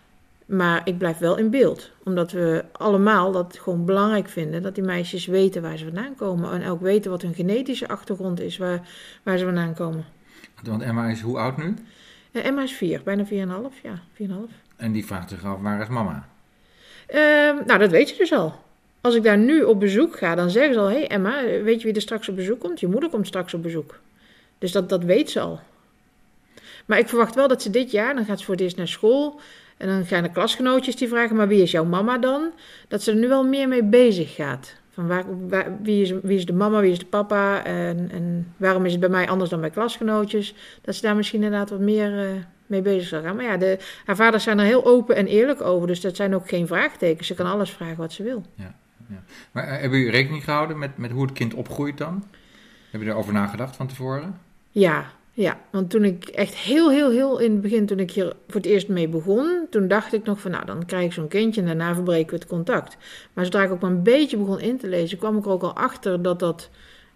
[0.47, 1.91] Maar ik blijf wel in beeld.
[2.05, 4.63] Omdat we allemaal dat gewoon belangrijk vinden.
[4.63, 6.53] Dat die meisjes weten waar ze vandaan komen.
[6.53, 8.89] En ook weten wat hun genetische achtergrond is waar,
[9.23, 10.05] waar ze vandaan komen.
[10.63, 11.75] Want Emma is hoe oud nu?
[12.33, 13.81] Eh, Emma is vier, bijna 4,5.
[13.83, 14.27] Ja, 4,5.
[14.77, 16.29] En die vraagt zich af, waar is mama?
[17.07, 18.55] Ehm, nou, dat weet je dus al.
[19.01, 21.81] Als ik daar nu op bezoek ga, dan zeggen ze al: Hé hey Emma, weet
[21.81, 22.81] je wie er straks op bezoek komt?
[22.81, 23.99] Je moeder komt straks op bezoek.
[24.59, 25.61] Dus dat, dat weet ze al.
[26.87, 28.89] Maar ik verwacht wel dat ze dit jaar, dan gaat ze voor het eerst naar
[28.89, 29.41] school.
[29.77, 32.51] En dan gaan de klasgenootjes die vragen: Maar wie is jouw mama dan?
[32.89, 34.75] Dat ze er nu wel meer mee bezig gaat.
[34.91, 35.09] Van
[35.49, 37.65] waar, wie, is, wie is de mama, wie is de papa?
[37.65, 40.55] En, en waarom is het bij mij anders dan bij klasgenootjes?
[40.81, 42.31] Dat ze daar misschien inderdaad wat meer eh,
[42.67, 43.37] mee bezig zal gaan.
[43.37, 45.87] Maar ja, de, haar vaders zijn er heel open en eerlijk over.
[45.87, 47.27] Dus dat zijn ook geen vraagtekens.
[47.27, 48.45] Ze kan alles vragen wat ze wil.
[49.53, 52.25] Maar eh, hebben jullie rekening gehouden met, met hoe het kind opgroeit dan?
[52.91, 54.41] Heb je erover nagedacht van tevoren?
[54.79, 55.61] Ja, ja.
[55.71, 58.71] Want toen ik echt heel, heel, heel in het begin, toen ik hier voor het
[58.71, 61.67] eerst mee begon, toen dacht ik nog van, nou, dan krijg ik zo'n kindje en
[61.67, 62.97] daarna verbreken we het contact.
[63.33, 65.63] Maar zodra ik ook maar een beetje begon in te lezen, kwam ik er ook
[65.63, 66.71] al achter dat dat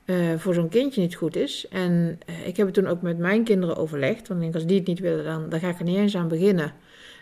[0.05, 1.67] eh, voor zo'n kindje niet goed is.
[1.71, 4.29] En eh, ik heb het toen ook met mijn kinderen overlegd.
[4.29, 6.17] Want ik denk, als die het niet willen, dan, dan ga ik er niet eens
[6.17, 6.73] aan beginnen.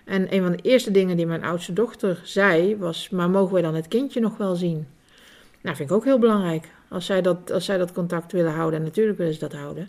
[0.05, 3.63] En een van de eerste dingen die mijn oudste dochter zei, was, maar mogen wij
[3.63, 4.87] dan het kindje nog wel zien?
[5.61, 6.69] Nou, vind ik ook heel belangrijk.
[6.89, 9.89] Als zij dat, als zij dat contact willen houden, en natuurlijk willen ze dat houden.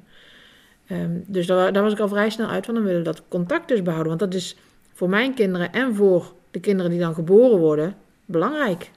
[0.90, 3.24] Ehm, dus daar, daar was ik al vrij snel uit van, dan willen we dat
[3.28, 4.18] contact dus behouden.
[4.18, 4.56] Want dat is
[4.94, 8.92] voor mijn kinderen en voor de kinderen die dan geboren worden, belangrijk.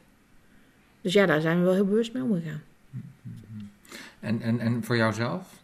[1.01, 2.63] Dus ja, daar zijn we wel heel bewust mee omgegaan.
[4.21, 5.61] En, en, en voor jouzelf?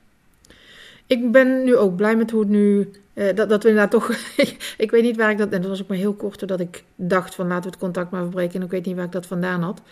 [1.07, 2.91] Ik ben nu ook blij met hoe het nu.
[3.15, 4.11] eh, dat, dat we inderdaad toch.
[4.85, 5.51] ik weet niet waar ik dat.
[5.51, 8.11] En dat was ook maar heel kort doordat ik dacht van laten we het contact
[8.11, 8.55] maar verbreken.
[8.55, 9.83] En ik weet niet waar ik dat vandaan had.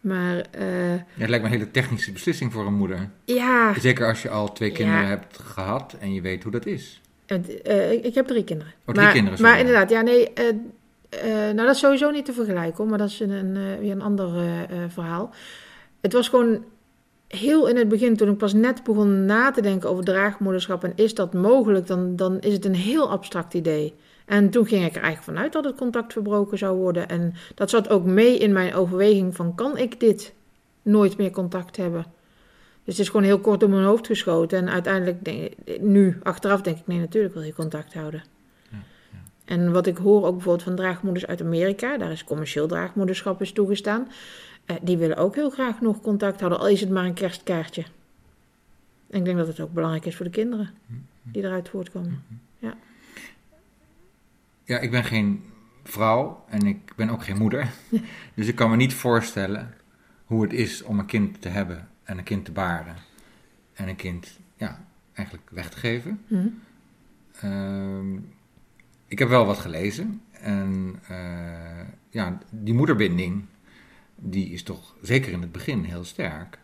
[0.00, 3.10] Maar eh, Ja, het lijkt me een hele technische beslissing voor een moeder.
[3.24, 3.78] ja.
[3.78, 5.08] Zeker als je al twee kinderen Ja.
[5.08, 7.00] hebt gehad en je weet hoe dat is.
[7.26, 8.72] Eh, ik, ik heb drie kinderen.
[8.86, 10.32] Oh, drie maar, kinderen, Maar inderdaad, ja, nee.
[10.32, 10.44] eh,
[11.30, 12.86] nou, dat is sowieso niet te vergelijken hoor.
[12.86, 14.30] Maar dat is een, weer een ander
[14.88, 15.34] verhaal.
[16.00, 16.64] Het was gewoon
[17.28, 20.92] heel in het begin, toen ik pas net begon na te denken over draagmoederschap en
[20.94, 23.94] is dat mogelijk, dan, dan is het een heel abstract idee.
[24.28, 27.08] En toen ging ik er eigenlijk vanuit dat het contact verbroken zou worden.
[27.08, 30.34] En dat zat ook mee in mijn overweging van kan ik dit
[30.82, 32.06] nooit meer contact hebben?
[32.84, 34.58] Dus het is gewoon heel kort door mijn hoofd geschoten.
[34.58, 38.22] En uiteindelijk, denk, nu achteraf denk ik, nee, natuurlijk wil je contact houden.
[39.44, 43.52] En wat ik hoor ook bijvoorbeeld van draagmoeders uit Amerika, daar is commercieel draagmoederschap is
[43.52, 44.08] toegestaan.
[44.64, 47.82] eh, die willen ook heel graag nog contact houden, al is het maar een kerstkaartje.
[49.10, 50.70] En ik denk dat het ook belangrijk is voor de kinderen
[51.22, 52.22] die eruit voortkomen.
[52.58, 52.74] Ja,
[54.76, 55.44] ik ben geen
[55.84, 57.70] vrouw en ik ben ook geen moeder.
[58.34, 59.74] dus ik kan me niet voorstellen
[60.24, 62.96] hoe het is om een kind te hebben en een kind te baren.
[63.74, 66.20] En een kind, ja, eigenlijk weg te geven.
[66.26, 66.48] Hm.
[67.40, 68.16] Ehm,
[69.06, 70.22] ik heb wel wat gelezen.
[70.30, 73.44] En eh, ja, die moederbinding,
[74.14, 76.58] die is toch zeker in het begin heel sterk.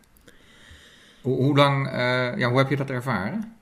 [1.21, 3.54] Hoe, hoe lang, eh, ja, hoe heb je dat ervaren?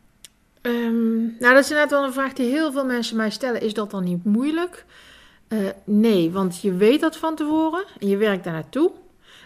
[0.63, 3.61] Ehm, nou, dat is inderdaad wel een vraag die heel veel mensen mij stellen.
[3.61, 4.85] Is dat dan niet moeilijk?
[5.47, 8.91] Eh, nee, want je weet dat van tevoren en je werkt daar naartoe.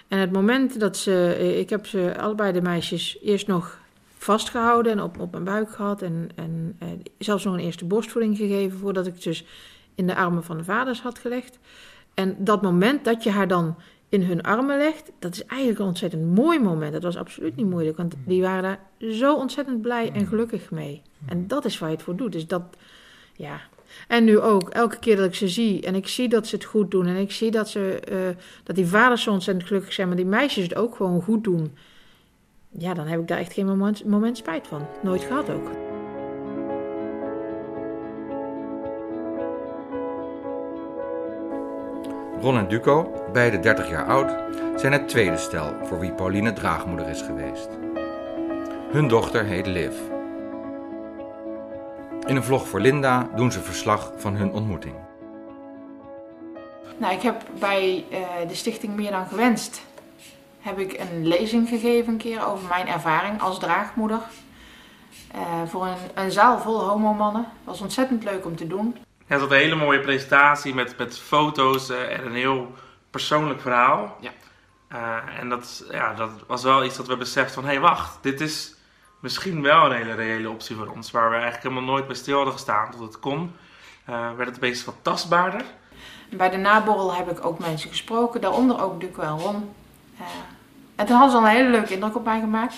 [0.07, 3.79] En het moment dat ze, eh, ik heb ze allebei de meisjes eerst nog
[4.17, 6.01] vastgehouden en op, op mijn buik gehad.
[6.01, 9.45] En, en eh, zelfs nog een eerste borstvoeding gegeven voordat ik het dus
[9.95, 11.59] in de armen van de vaders had gelegd.
[12.13, 13.75] En dat moment dat je haar dan
[14.09, 16.93] in hun armen legt, dat is eigenlijk een ontzettend mooi moment.
[16.93, 21.01] Dat was absoluut niet moeilijk, want die waren daar zo ontzettend blij en gelukkig mee.
[21.25, 22.31] En dat is waar je het voor doet.
[22.31, 22.61] Dus dat,
[23.35, 23.61] ja,
[24.07, 26.65] En nu ook, elke keer dat ik ze zie en ik zie dat ze het
[26.65, 30.07] goed doen en ik zie dat, ze, eh, dat die vaders zo ontzettend gelukkig zijn,
[30.07, 31.77] maar die meisjes het ook gewoon goed doen.
[32.69, 34.87] Ja, dan heb ik daar echt geen moment, moment spijt van.
[35.03, 35.86] Nooit gehad ook.
[42.41, 44.35] Ron en Duco, beide 30 jaar oud,
[44.79, 47.69] zijn het tweede stel voor wie Pauline draagmoeder is geweest.
[48.91, 49.93] Hun dochter heet Liv.
[52.25, 54.95] In een vlog voor Linda doen ze verslag van hun ontmoeting.
[56.97, 59.81] Nou, ik heb bij eh, de stichting Meer dan Gewenst
[60.59, 64.19] heb ik een lezing gegeven een keer over mijn ervaring als draagmoeder.
[65.31, 67.45] Eh, voor een, een zaal vol homomannen.
[67.63, 68.95] was ontzettend leuk om te doen.
[69.27, 72.73] Het was een hele mooie presentatie met, met foto's eh, en een heel
[73.09, 74.17] persoonlijk verhaal.
[74.19, 74.31] Ja.
[74.87, 78.17] Eh, en dat, ja, dat was wel iets dat we beseften van, hé hey, wacht,
[78.21, 78.75] dit is
[79.19, 81.11] misschien wel een hele reële optie voor ons.
[81.11, 83.55] Waar we eigenlijk helemaal nooit bij stil hadden gestaan tot het kon.
[84.05, 85.61] eh, werd het opeens wat tastbaarder.
[86.29, 89.73] Bij de naborrel heb ik ook mensen gesproken, daaronder ook Duco en Ron.
[90.17, 90.25] Eh,
[90.95, 92.75] en toen hadden ze al een hele leuke indruk op mij gemaakt.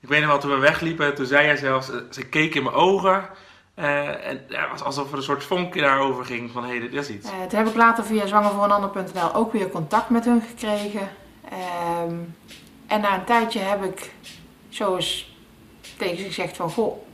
[0.00, 2.74] Ik weet nog wel, toen we wegliepen, toen zei jij zelfs, ze keek in mijn
[2.74, 3.28] ogen.
[3.74, 6.80] Eh, en ja, het was alsof er een soort vonkje daarover ging van, hé, hey,
[6.80, 7.30] dit is iets.
[7.30, 11.08] Eh, toen heb ik later via zwangervooreenander.nl ook weer contact met hun gekregen.
[11.50, 12.16] Ehm,
[12.86, 14.12] en na een tijdje heb ik
[14.68, 15.36] zo eens
[15.96, 16.70] tegen ze gezegd van...
[16.70, 17.06] Goh,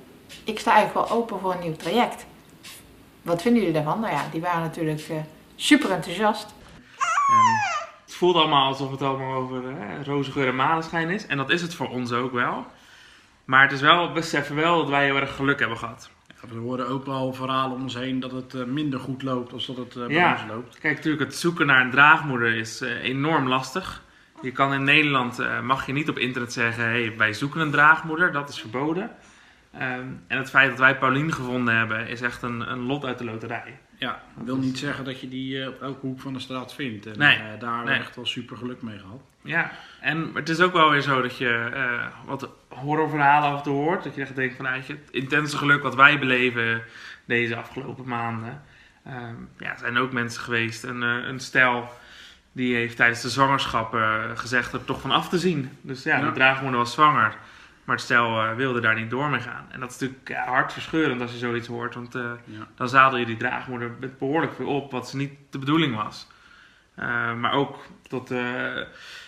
[0.45, 2.27] ik sta eigenlijk wel open voor een nieuw traject.
[3.23, 4.01] Wat vinden jullie daarvan?
[4.01, 5.17] Nou ja, die waren natuurlijk eh,
[5.57, 6.55] super enthousiast.
[7.29, 9.63] En het voelt allemaal alsof het allemaal over
[10.05, 11.27] roze geur en maneschijn is.
[11.27, 12.67] En dat is het voor ons ook wel.
[13.45, 16.11] Maar het is wel, we beseffen wel dat wij heel erg geluk hebben gehad.
[16.49, 19.67] We horen ook wel verhalen om ons heen dat het eh, minder goed loopt als
[19.67, 20.33] dat het eh, bij Ja.
[20.33, 20.79] ons loopt.
[20.79, 24.03] Kijk, natuurlijk, het zoeken naar een draagmoeder is eh, enorm lastig.
[24.43, 28.33] Je kan in Nederland, mag je niet op internet zeggen, hey, wij zoeken een draagmoeder,
[28.33, 29.11] dat is verboden.
[29.73, 33.19] Ehm, en het feit dat wij Paulien gevonden hebben, is echt een, een lot uit
[33.19, 33.79] de loterij.
[33.99, 36.75] Ja, dat wil niet zeggen dat je die eh, op elke hoek van de straat
[36.75, 37.07] vindt.
[37.07, 37.37] En Nee.
[37.37, 37.99] eh, daar hebben we Nee.
[37.99, 39.21] echt wel super geluk mee gehad.
[39.43, 43.63] Ja, en het is ook wel weer zo dat je eh, wat horrorverhalen af en
[43.63, 44.05] toe hoort.
[44.05, 46.83] Dat je echt denkt van, nou, je, het intense geluk wat wij beleven
[47.25, 48.63] deze afgelopen maanden.
[49.05, 51.89] Ehm, ja, er zijn ook mensen geweest, een, een stel
[52.53, 53.97] die heeft tijdens de zwangerschap
[54.35, 55.71] gezegd er toch van af te zien.
[55.81, 56.25] Dus ja, Ja.
[56.25, 57.37] de draagmoeder was zwanger.
[57.89, 59.67] Maar het stel eh, wilde daar niet door mee gaan.
[59.71, 61.95] En dat is natuurlijk ja, hartverscheurend als je zoiets hoort.
[61.95, 62.67] Want eh, Ja.
[62.75, 66.27] dan zadel je die draagmoeder met behoorlijk veel op, wat ze niet de bedoeling was.
[66.95, 67.77] Eh, maar ook
[68.09, 68.31] tot...
[68.31, 68.39] eh,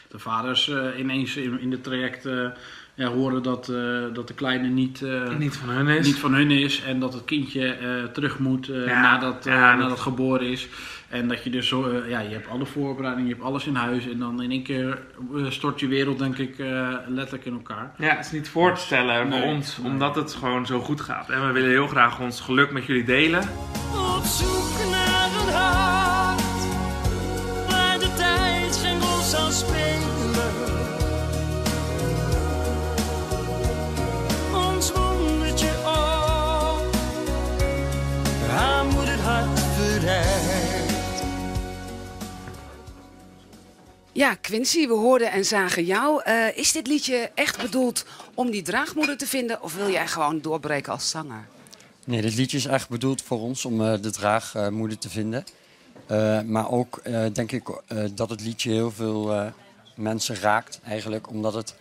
[0.08, 2.46] De vaders eh, ineens in, in het traject eh,
[2.94, 6.06] ja, horen dat, eh, dat de kleine niet, eh, niet van hun is.
[6.06, 6.82] niet van hun is.
[6.82, 10.46] En dat het kindje eh, terug moet eh, Ja, nadat, eh, ja, dat- nadat geboren
[10.46, 10.68] is.
[11.10, 13.74] En dat je dus zo, eh, ja, je hebt alle voorbereidingen, je hebt alles in
[13.74, 14.08] huis.
[14.08, 15.02] En dan in één keer
[15.36, 17.92] eh, stort je wereld denk ik eh, letterlijk in elkaar.
[17.98, 19.90] Ja, het is niet voor te stellen voor Nee, ons, nee.
[19.92, 21.30] omdat het gewoon zo goed gaat.
[21.30, 23.40] En we willen heel graag ons geluk met jullie delen.
[24.16, 26.40] Op zoek naar een hart
[27.68, 30.19] waar de tijd geen rol zal spelen.
[44.12, 46.22] Ja, Quincy, we hoorden en zagen jou.
[46.22, 50.40] Eh, is dit liedje echt bedoeld om die draagmoeder te vinden of wil jij gewoon
[50.40, 51.48] doorbreken als zanger?
[52.04, 55.44] Nee, dit liedje is echt bedoeld voor ons om eh, de draagmoeder te vinden.
[56.06, 57.82] Eh, maar ook denk ik
[58.14, 59.52] dat het liedje heel veel
[59.96, 61.28] mensen raakt eigenlijk.
[61.28, 61.74] Omdat het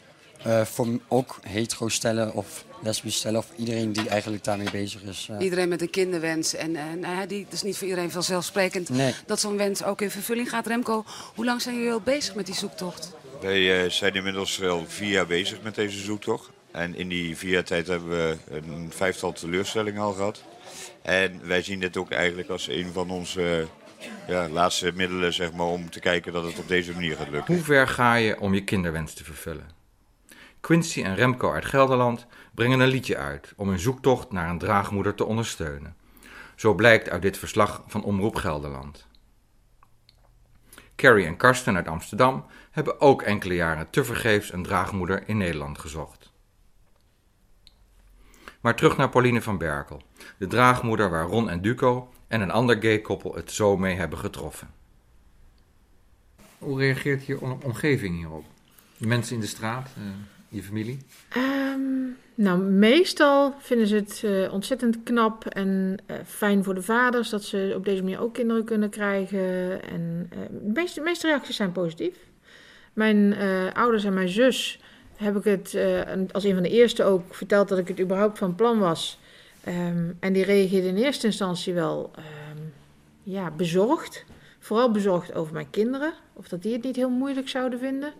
[0.43, 5.27] eh, voor ook hetero stellen of lesbisch stellen of iedereen die eigenlijk daarmee bezig is.
[5.31, 6.53] eh, Iedereen met een kinderwens.
[6.55, 9.13] En eh, nou ja, die, het is niet voor iedereen vanzelfsprekend Nee.
[9.25, 10.67] dat zo'n wens ook in vervulling gaat.
[10.67, 13.11] Remco, hoe lang zijn jullie al bezig met die zoektocht?
[13.41, 16.49] Wij eh, zijn inmiddels wel vier jaar bezig met deze zoektocht.
[16.71, 20.43] En in die vier jaar tijd hebben we een vijftal teleurstellingen al gehad.
[21.01, 23.67] En wij zien dit ook eigenlijk als een van onze
[24.27, 27.53] ja, laatste middelen zeg maar, om te kijken dat het op deze manier gaat lukken.
[27.55, 29.77] Hoe ver ga je om je kinderwens te vervullen?
[30.61, 35.15] Quincy en Remco uit Gelderland brengen een liedje uit om hun zoektocht naar een draagmoeder
[35.15, 35.95] te ondersteunen.
[36.55, 39.07] Zo blijkt uit dit verslag van Omroep Gelderland.
[40.95, 46.31] Carrie en Karsten uit Amsterdam hebben ook enkele jaren tevergeefs een draagmoeder in Nederland gezocht.
[48.61, 50.01] Maar terug naar Pauline van Berkel,
[50.37, 54.19] de draagmoeder waar Ron en Duco en een ander gay koppel het zo mee hebben
[54.19, 54.69] getroffen.
[56.57, 58.45] Hoe reageert je om- omgeving hierop?
[58.97, 60.03] De mensen in de straat, eh,
[60.49, 60.99] je familie?
[61.29, 61.79] Ehm,
[62.35, 67.43] nou, meestal vinden ze het eh, ontzettend knap en eh, fijn voor de vaders dat
[67.43, 69.81] ze op deze manier ook kinderen kunnen krijgen.
[69.83, 72.15] En eh, de, meeste, reacties zijn positief.
[72.93, 73.35] Mijn
[73.73, 74.79] ouders en mijn zus
[75.15, 75.77] heb ik het
[76.31, 79.19] als een van de eerste ook verteld dat ik het überhaupt van plan was.
[79.63, 82.57] Ehm, en die reageerde in eerste instantie wel ehm,
[83.23, 84.25] ja, bezorgd.
[84.59, 86.13] Vooral bezorgd over mijn kinderen.
[86.33, 88.13] Of dat die het niet heel moeilijk zouden vinden.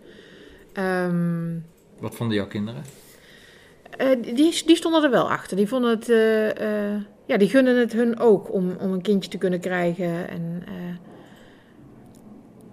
[1.99, 2.83] Wat vonden jouw kinderen?
[3.99, 5.57] eh, die, die stonden er wel achter.
[5.57, 6.95] Die vonden het, eh,
[7.25, 10.29] ja, die gunnen het hun ook om, om een kindje te kunnen krijgen.
[10.29, 10.63] En,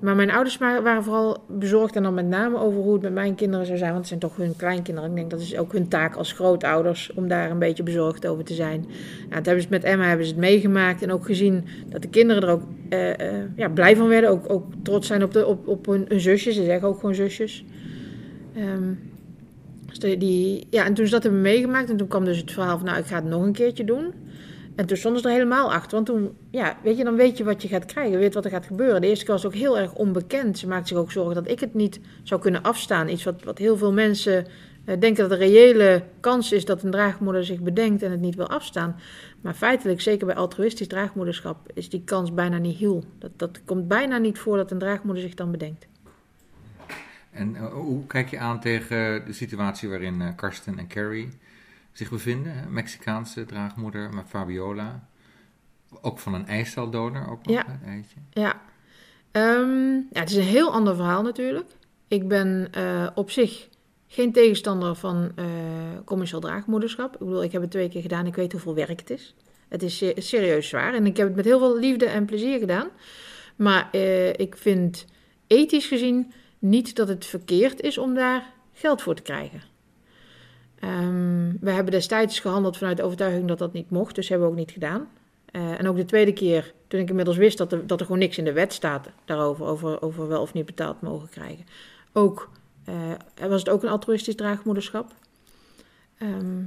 [0.01, 3.35] maar mijn ouders waren vooral bezorgd en dan met name over hoe het met mijn
[3.35, 3.91] kinderen zou zijn.
[3.91, 5.11] Want het zijn toch hun kleinkinderen.
[5.11, 8.45] Ik denk dat is ook hun taak als grootouders om daar een beetje bezorgd over
[8.45, 8.81] te zijn.
[9.19, 12.09] Nou, dat hebben ze met Emma hebben ze het meegemaakt en ook gezien dat de
[12.09, 12.63] kinderen er ook
[13.57, 14.31] ja, blij van werden.
[14.31, 16.55] Ook, ook trots zijn op, de, op, op hun, hun zusjes.
[16.55, 17.65] Ze zeggen ook gewoon zusjes.
[18.55, 18.93] Ehm,
[19.99, 22.87] die, ja, en toen ze dat hebben meegemaakt en toen kwam dus het verhaal van
[22.87, 24.15] nou ik ga het nog een keertje doen.
[24.77, 25.91] En toen stonden ze er helemaal achter.
[25.91, 28.19] Want toen, ja, weet je, dan weet je wat je gaat krijgen.
[28.19, 29.01] Weet wat er gaat gebeuren.
[29.01, 30.59] De eerste keer was ook heel erg onbekend.
[30.59, 33.09] Ze maakte zich ook zorgen dat ik het niet zou kunnen afstaan.
[33.09, 34.47] Iets wat, wat heel veel mensen
[34.85, 38.35] eh, denken dat een reële kans is dat een draagmoeder zich bedenkt en het niet
[38.35, 38.97] wil afstaan.
[39.41, 43.05] Maar feitelijk, zeker bij altruïstisch draagmoederschap, is die kans bijna niet heel.
[43.19, 45.87] Dat, dat komt bijna niet voor dat een draagmoeder zich dan bedenkt.
[47.37, 51.29] En eh, hoe kijk je aan tegen de situatie waarin eh, Karsten en Carrie
[51.93, 52.73] zich bevinden?
[52.73, 55.09] Mexicaanse draagmoeder met Fabiola.
[56.03, 57.67] Ook van een eiceldonor ook nog, Ja.
[57.85, 58.17] eitje.
[58.31, 58.61] Ja.
[59.31, 61.71] Ehm, ja, het is een heel ander verhaal natuurlijk.
[62.09, 63.69] Ik ben eh, op zich
[64.09, 65.33] geen tegenstander van
[66.05, 67.13] commercieel draagmoederschap.
[67.13, 68.27] Ik bedoel, ik heb het twee keer gedaan.
[68.27, 69.35] Ik weet hoeveel werk het is.
[69.69, 70.95] Het is se- serieus zwaar.
[70.95, 72.89] En ik heb het met heel veel liefde en plezier gedaan.
[73.57, 73.95] Maar
[74.37, 75.05] ik vind
[75.47, 79.63] ethisch gezien niet dat het verkeerd is om daar geld voor te krijgen.
[80.79, 84.15] Ehm, we hebben destijds gehandeld vanuit de overtuiging dat dat niet mocht.
[84.15, 85.09] Dus hebben we ook niet gedaan.
[85.51, 88.21] Eh, en ook de tweede keer, toen ik inmiddels wist dat er, dat er gewoon
[88.21, 91.65] niks in de wet staat daarover, over, over wel of niet betaald mogen krijgen.
[92.13, 92.51] Ook
[92.85, 95.13] eh, was het ook een altruïstisch draagmoederschap.
[96.19, 96.63] Ehm,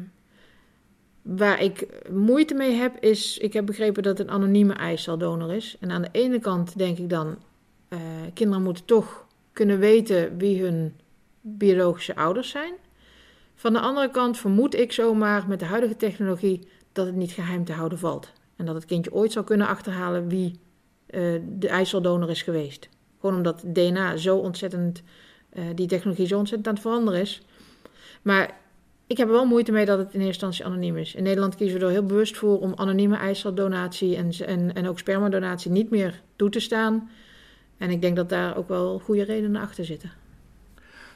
[1.22, 5.78] waar ik moeite mee heb, is, ik heb begrepen dat het een anonieme eiceldonor is.
[5.80, 7.38] En aan de ene kant denk ik dan,
[7.88, 8.00] eh,
[8.34, 10.95] kinderen moeten toch kunnen weten wie hun
[11.41, 12.74] biologische ouders zijn.
[13.56, 17.66] Van de andere kant vermoed ik zomaar met de huidige technologie dat het niet geheim
[17.66, 18.34] te houden valt.
[18.56, 20.60] En dat het kindje ooit zou kunnen achterhalen wie
[21.06, 22.89] eh, de eiceldonor is geweest.
[23.20, 25.04] Gewoon omdat DNA zo ontzettend,
[25.50, 27.41] eh, die technologie zo ontzettend aan het veranderen is.
[28.22, 28.58] Maar
[29.08, 31.16] ik heb er wel moeite mee dat het in eerste instantie anoniem is.
[31.16, 35.00] In Nederland kiezen we er heel bewust voor om anonieme eiceldonatie en, en, en ook
[35.00, 37.10] spermadonatie niet meer toe te staan.
[37.80, 40.12] En ik denk dat daar ook wel goede redenen achter zitten.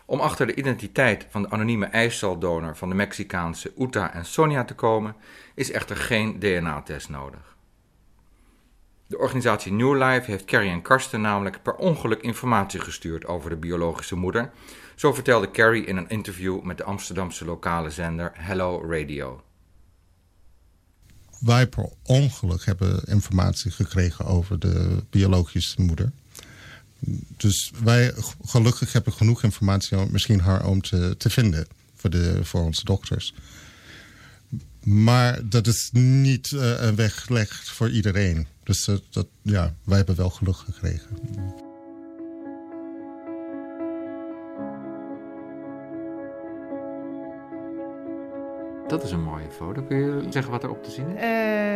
[0.05, 4.73] Om achter de identiteit van de anonieme eiceldonor van de Mexicaanse Uta en Sonia te
[4.73, 5.15] komen,
[5.55, 7.55] is echter geen DNA-test nodig.
[9.07, 13.55] De organisatie New Life heeft Carrie en Karsten namelijk per ongeluk informatie gestuurd over de
[13.55, 14.51] biologische moeder.
[14.95, 19.43] Zo vertelde Carrie in een interview met de Amsterdamse lokale zender Hello Radio.
[21.39, 26.11] wij per ongeluk hebben informatie gekregen over de biologische moeder.
[27.37, 28.13] Dus wij
[28.45, 32.83] gelukkig hebben genoeg informatie om misschien haar oom te, te vinden voor, de, voor onze
[32.83, 33.33] dokters.
[34.83, 38.47] Maar dat is niet eh, een weggelegd voor iedereen.
[38.63, 41.07] Dus dat, ja, wij hebben wel geluk gekregen.
[48.93, 49.81] Dat is een mooie foto.
[49.81, 51.21] Kun je zeggen wat erop te zien is?
[51.21, 51.29] Eh,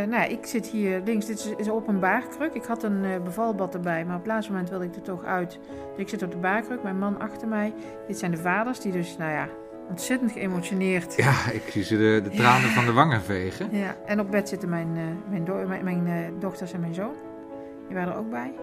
[0.10, 1.26] nou, ik zit hier links.
[1.26, 2.54] Dit is, op een baarkruk.
[2.54, 5.24] Ik had een eh, bevalbad erbij, maar op het laatste moment wilde ik er toch
[5.24, 5.60] uit.
[5.92, 7.74] Dus ik zit op de baarkruk, mijn man achter mij.
[8.08, 9.48] Dit zijn de vaders die dus, nou ja,
[9.90, 11.16] ontzettend geëmotioneerd.
[11.16, 13.68] Ja, ik zie ze de, de tranen van de wangen vegen.
[13.72, 17.14] Ja, en op bed zitten mijn, eh, mijn, do- mijn, mijn dochters en mijn zoon.
[17.88, 18.54] Die waren er ook bij.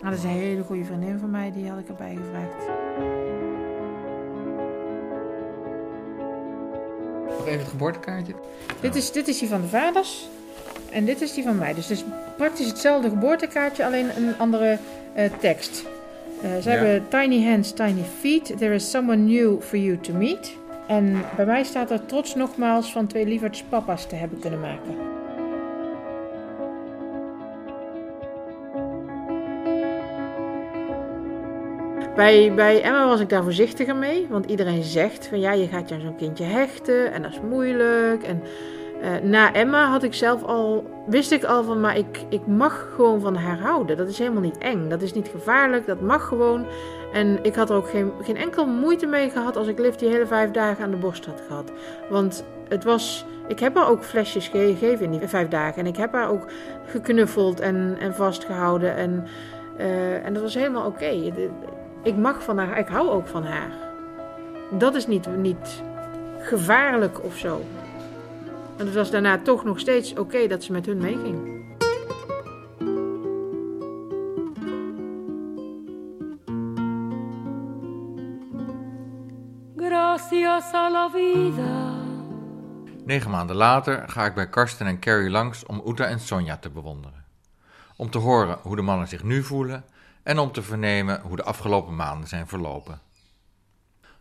[0.00, 2.64] Nou, dat is een hele goede vriendin van mij, die had ik erbij gevraagd.
[7.46, 8.32] Nog even het geboortekaartje.
[8.80, 10.28] Dit is, dit is die van de vaders
[10.90, 11.74] en dit is die van mij.
[11.74, 12.04] Dus het is
[12.36, 14.78] praktisch hetzelfde geboortekaartje, alleen een andere
[15.14, 15.84] eh, tekst.
[16.42, 16.76] Eh, ze Ja.
[16.76, 18.58] hebben tiny hands, tiny feet.
[18.58, 20.52] There is someone new for you to meet.
[20.88, 24.94] En bij mij staat er trots nogmaals van twee lieverds papa's te hebben kunnen maken.
[32.16, 35.88] Bij, bij Emma was ik daar voorzichtiger mee, want iedereen zegt van ja, je gaat
[35.88, 38.22] je aan zo'n kindje hechten en dat is moeilijk.
[38.22, 38.42] En
[39.00, 42.92] eh, na Emma had ik zelf al, wist ik al van, maar ik, ik mag
[42.94, 43.96] gewoon van haar houden.
[43.96, 46.66] Dat is helemaal niet eng, dat is niet gevaarlijk, dat mag gewoon.
[47.12, 50.08] En ik had er ook geen, geen enkel moeite mee gehad als ik Liv die
[50.08, 51.72] hele vijf dagen aan de borst had gehad.
[52.10, 55.80] Want het was, ik heb haar ook flesjes gegeven in die vijf dagen.
[55.80, 56.46] En ik heb haar ook
[56.86, 58.96] geknuffeld en, en vastgehouden.
[58.96, 59.26] En,
[59.76, 61.32] eh, en dat was helemaal oké.
[62.06, 63.70] Ik mag van haar, ik hou ook van haar.
[64.70, 65.82] Dat is niet, niet
[66.40, 67.64] gevaarlijk of zo.
[68.66, 71.64] Want het was daarna toch nog steeds oké dat ze met hun meeging.
[79.76, 81.94] Gracias a la vida.
[83.04, 86.70] Negen maanden later ga ik bij Karsten en Carrie langs om Uta en Sonja te
[86.70, 87.24] bewonderen.
[87.96, 89.84] Om te horen hoe de mannen zich nu voelen
[90.26, 93.00] en om te vernemen hoe de afgelopen maanden zijn verlopen.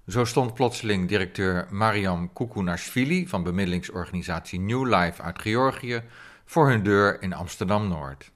[0.07, 6.03] Zo stond plotseling directeur Mariam Kukunashvili van bemiddelingsorganisatie New Life uit Georgië
[6.45, 8.31] voor hun deur in Amsterdam-Noord.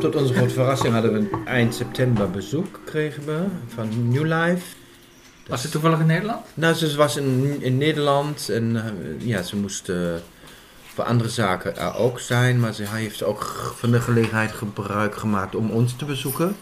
[0.00, 4.87] Tot onze grote verrassing hadden we eind september bezoek kregen we van New Life.
[5.48, 6.46] Was ze toevallig in Nederland?
[6.54, 9.96] Nou, ze was in, in Nederland en eh, ja, ze moest eh,
[10.94, 12.60] voor andere zaken er ook zijn.
[12.60, 16.56] Maar ze heeft ook van de gelegenheid gebruik gemaakt om ons te bezoeken.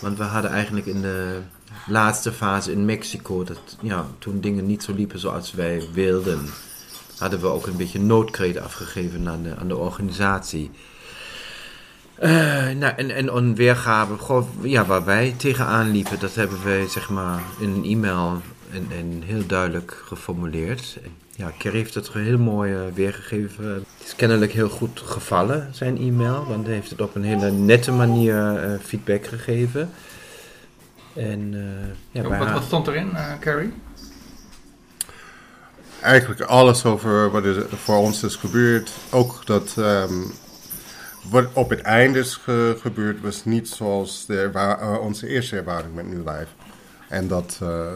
[0.00, 1.40] Want we hadden eigenlijk in de
[1.86, 6.48] laatste fase in Mexico, dat, ja, toen dingen niet zo liepen zoals wij wilden,
[7.18, 10.70] hadden we ook een beetje noodkreet afgegeven aan de, aan de organisatie.
[12.14, 12.30] Eh,
[12.76, 17.10] nou, en, en een weergave goh, ja, waar wij tegenaan liepen, dat hebben wij zeg
[17.10, 18.40] maar in een e-mail
[18.72, 20.98] en, en heel duidelijk geformuleerd.
[21.36, 23.64] Ja, Kerry heeft het heel mooi eh, weergegeven.
[23.74, 27.50] Het is kennelijk heel goed gevallen, zijn e-mail, want hij heeft het op een hele
[27.50, 29.90] nette manier eh, feedback gegeven.
[31.14, 31.54] En,
[32.10, 33.72] ja, wat, haar- wat stond erin, eh, Carrie?
[36.00, 38.90] Eigenlijk alles over wat er voor ons is gebeurd.
[39.10, 40.12] Ook dat ehm,
[41.30, 45.94] wat op het einde is ge- gebeurd was niet zoals de eh, onze eerste ervaring
[45.94, 46.46] met New Life.
[47.08, 47.92] En dat eh,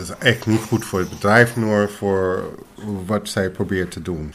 [0.00, 2.42] is echt niet goed voor het bedrijf, maar voor
[3.06, 4.34] wat zij probeert te doen.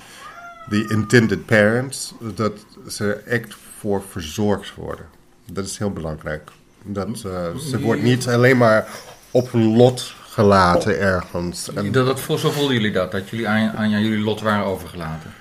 [0.70, 2.54] The intended parents, dat
[2.88, 5.06] ze echt voor verzorgd worden.
[5.52, 6.50] Dat is heel belangrijk.
[6.84, 8.88] Dat, eh, ze wordt niet alleen maar
[9.32, 11.74] op een lot gelaten ergens.
[11.74, 15.34] En- Dat, dat, zo voelden jullie dat, dat jullie aan, aan jullie lot waren overgelaten.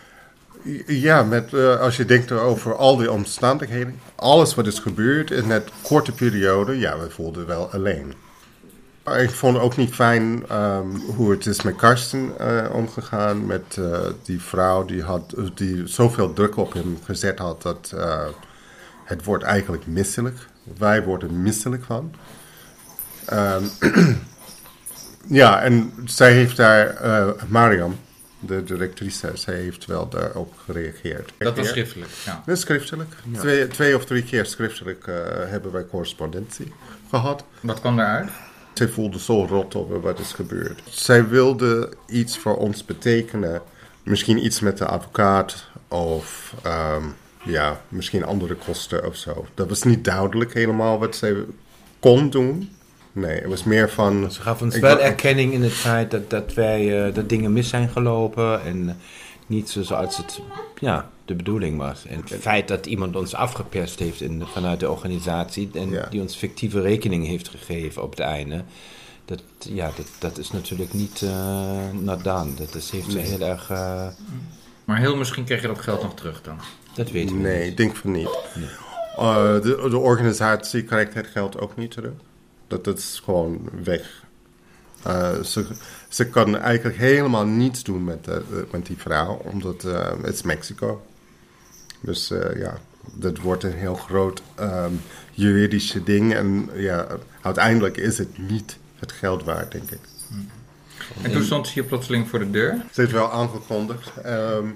[0.87, 5.49] Ja, met, eh, als je denkt over al die omstandigheden, alles wat is gebeurd in
[5.49, 8.15] dat korte periode, ja, we voelden wel alleen.
[9.19, 14.01] Ik vond ook niet fijn ehm, hoe het is met Karsten eh, omgegaan, met eh,
[14.23, 17.95] die vrouw die, had, die zoveel druk op hem gezet had dat
[19.05, 20.39] het wordt eigenlijk misselijk.
[20.79, 22.15] Wij worden misselijk van.
[23.25, 23.63] Ehm,
[25.41, 26.97] ja, en zij heeft daar,
[27.49, 27.97] Mariam,
[28.41, 31.33] de directrice, zij heeft wel daarop gereageerd.
[31.39, 32.43] Dat was schriftelijk, ja.
[32.47, 33.15] Dat is schriftelijk.
[33.33, 33.39] Ja.
[33.39, 36.73] Twee, twee of drie keer schriftelijk eh, hebben wij correspondentie
[37.09, 37.45] gehad.
[37.61, 38.31] Wat kwam daaruit?
[38.75, 40.83] Zij voelde zo rot over wat is gebeurd.
[40.91, 43.63] Zij wilde iets voor ons betekenen.
[44.03, 47.05] Misschien iets met de advocaat of ehm,
[47.45, 49.47] ja, misschien andere kosten of zo.
[49.55, 51.45] Dat was niet duidelijk helemaal wat zij
[51.99, 52.71] kon doen.
[53.17, 54.31] Nee, het was meer van...
[54.33, 57.53] Ze gaf ons ik wel erkenning in het feit dat, dat wij eh, dat dingen
[57.53, 58.95] mis zijn gelopen en eh,
[59.47, 60.41] niet zo zoals het
[60.79, 62.07] ja, de bedoeling was.
[62.07, 66.37] En het feit dat iemand ons afgeperst heeft in, vanuit de organisatie en die ons
[66.37, 68.63] fictieve rekening heeft gegeven op het einde.
[69.25, 71.31] Dat, ja, dat, dat is natuurlijk niet uh,
[72.01, 72.55] not done.
[72.55, 73.27] Dat is, heeft ze Nee.
[73.27, 73.71] heel erg...
[73.71, 74.07] eh,
[74.85, 76.59] Maar heel misschien kreeg je dat geld nog terug dan.
[76.95, 77.71] Dat weten we Nee, niet.
[77.71, 78.29] ik denk van niet.
[79.17, 82.13] Eh, de, de organisatie krijgt het geld ook niet terug.
[82.67, 84.25] Dat, is gewoon weg.
[85.03, 85.67] Eh, ze,
[86.09, 88.37] ze kan eigenlijk helemaal niets doen met, eh,
[88.71, 91.07] met die vrouw, omdat eh, het is Mexico.
[92.01, 92.79] Dus ja,
[93.13, 94.93] dat wordt een heel groot ehm
[95.37, 96.35] juridische ding.
[96.35, 97.07] En ja,
[97.43, 100.01] uiteindelijk is het niet het geld waard, denk ik.
[101.23, 102.85] En toen stond ze hier plotseling voor de deur.
[102.93, 104.13] Ze heeft wel aangekondigd.
[104.23, 104.67] ehm,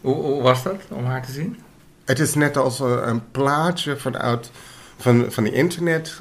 [0.00, 1.58] Hoe, hoe was dat om haar te zien?
[2.04, 4.50] Het is net als een plaatje vanuit
[4.96, 6.20] van, van het internet.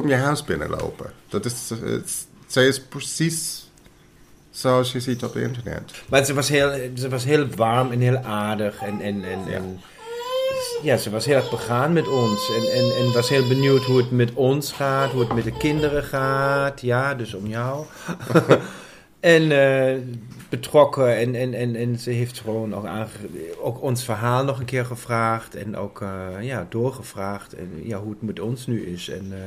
[0.00, 1.12] Kom je huis binnenlopen.
[1.28, 3.70] Dat is, het, zij is precies
[4.50, 5.92] zoals je ziet op het internet.
[6.08, 8.82] Maar ze was heel, ze was heel warm en heel aardig.
[8.82, 9.52] En, en, en, ja.
[9.52, 9.80] en
[10.82, 12.50] ja, ze was heel erg begaan met ons.
[12.56, 15.56] En, en, en was heel benieuwd hoe het met ons gaat, hoe het met de
[15.56, 16.80] kinderen gaat.
[16.80, 17.86] Ja, dus om jou.
[19.20, 20.02] en uh,
[20.48, 21.16] betrokken.
[21.16, 22.86] En, en, en, en ze heeft gewoon ook,
[23.60, 25.54] ook ons verhaal nog een keer gevraagd.
[25.54, 27.54] En ook uh, ja, doorgevraagd.
[27.54, 29.08] En ja, hoe het met ons nu is.
[29.08, 29.38] En uh,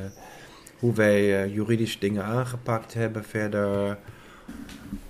[0.83, 3.97] hoe wij juridisch dingen aangepakt hebben verder.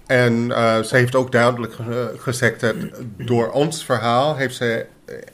[0.05, 2.75] En uh, ze heeft ook duidelijk ge gezegd dat
[3.17, 4.85] door ons verhaal heeft ze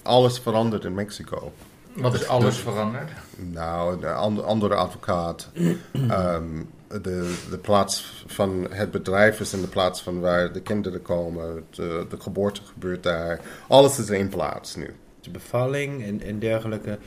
[0.02, 1.54] alles veranderd in Mexico.
[1.94, 3.12] Wat is alles veranderd?
[3.36, 5.50] Nou, een andere advocaat.
[5.94, 6.70] um,
[7.02, 11.64] de, de plaats van het bedrijf is in de plaats van waar de kinderen komen.
[11.70, 13.40] De, de geboorte gebeurt daar.
[13.68, 14.96] Alles is in plaats nu.
[15.22, 16.98] De bevalling en, en dergelijke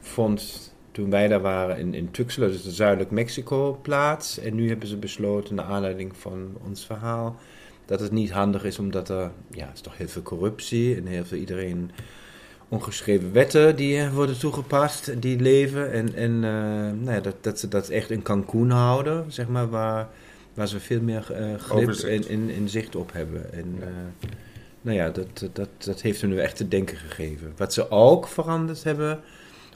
[0.00, 4.38] vond toen wij daar waren in, in Tuxtla, dus de zuidelijk Mexico plaats.
[4.38, 7.36] En nu hebben ze besloten, naar aanleiding van ons verhaal,
[7.84, 11.24] dat het niet handig is, omdat er, ja, is toch heel veel corruptie en heel
[11.24, 11.90] veel iedereen
[12.68, 15.92] ongeschreven wetten die eh, worden toegepast, die leven.
[15.92, 19.68] En, en eh, nou ja, dat, dat ze dat echt in Cancun houden, zeg maar,
[19.68, 20.08] waar,
[20.54, 23.52] waar ze veel meer eh grip en, en, en zicht op hebben.
[23.52, 23.78] En,
[24.80, 27.52] nou ja, dat, dat, dat heeft hun nu echt te denken gegeven.
[27.56, 29.20] Wat ze ook veranderd hebben,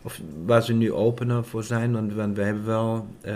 [0.02, 3.34] of waar ze nu opener voor zijn, want, we hebben wel eh,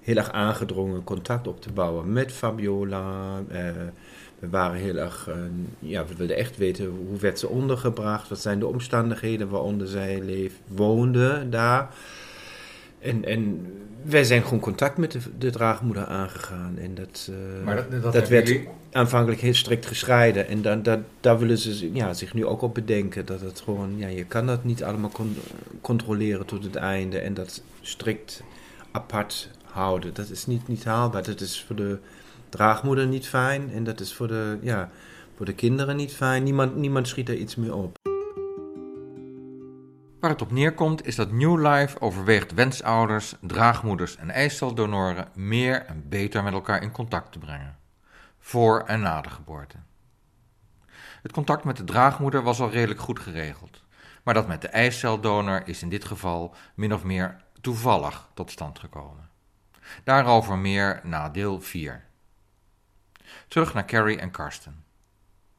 [0.00, 3.40] heel erg aangedrongen contact op te bouwen met Fabiola.
[3.48, 3.70] eh,
[4.38, 5.34] we waren heel erg, eh,
[5.78, 10.20] ja, we wilden echt weten hoe werd ze ondergebracht, wat zijn de omstandigheden waaronder zij
[10.20, 11.94] leef, woonde daar.
[12.98, 13.24] En
[14.04, 16.78] wij zijn gewoon contact met de, de draagmoeder aangegaan.
[16.78, 20.48] En dat, eh, Maar dat- dat dat hebben werd jullie- aanvankelijk heel strikt gescheiden.
[20.48, 23.26] En dan, dat, daar willen ze ja, zich nu ook op bedenken.
[23.26, 25.36] Dat het gewoon, ja, je kan dat niet allemaal con-
[25.80, 27.18] controleren tot het einde.
[27.18, 28.42] En dat strikt
[28.90, 30.14] apart houden.
[30.14, 31.22] Dat is niet, niet haalbaar.
[31.24, 31.98] Dat is voor de
[32.48, 33.70] draagmoeder niet fijn.
[33.74, 34.90] En dat is voor de, ja,
[35.36, 36.42] voor de kinderen niet fijn.
[36.42, 37.96] Niemand, niemand schiet er iets meer op.
[40.24, 46.08] Waar het op neerkomt is dat New Life overweegt wensouders, draagmoeders en eiceldonoren meer en
[46.08, 47.78] beter met elkaar in contact te brengen.
[48.38, 49.76] Voor en na de geboorte.
[51.22, 53.82] Het contact met de draagmoeder was al redelijk goed geregeld,
[54.22, 58.78] maar dat met de eiceldonor is in dit geval min of meer toevallig tot stand
[58.78, 59.28] gekomen.
[60.04, 62.04] Daarover meer na deel 4.
[63.48, 64.84] Terug naar Carrie en Karsten.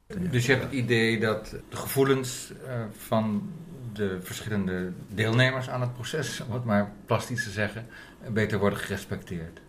[0.06, 3.52] Dus je hebt het idee dat de gevoelens eh, van
[3.96, 7.86] de verschillende deelnemers aan het proces, om het maar plastisch te zeggen,
[8.32, 9.60] beter worden gerespecteerd.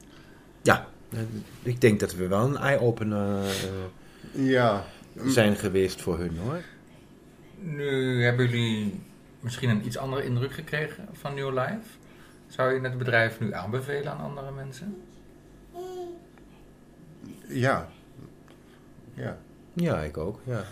[0.61, 0.87] Ja,
[1.61, 4.83] ik denk dat we wel een eye-opener eh, Ja.
[5.25, 6.61] zijn geweest voor hun hoor.
[7.59, 8.99] Nu hebben jullie
[9.39, 11.87] misschien een iets andere indruk gekregen van New Life.
[12.47, 15.01] Zou je het bedrijf nu aanbevelen aan andere mensen?
[17.47, 17.89] Ja.
[19.13, 19.37] Ja.
[19.73, 20.39] Ja, ik ook.
[20.43, 20.63] Ja.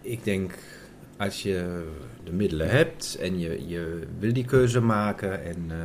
[0.00, 0.52] Ik denk,
[1.24, 1.84] als je
[2.24, 5.76] de middelen hebt en je, je wil die keuze maken, en, eh,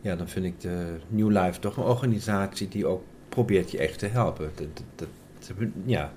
[0.00, 3.98] ja, dan vind ik de New Life toch een organisatie die ook probeert je echt
[3.98, 4.50] te helpen.
[4.54, 5.08] Dat, dat,
[5.84, 6.12] ja.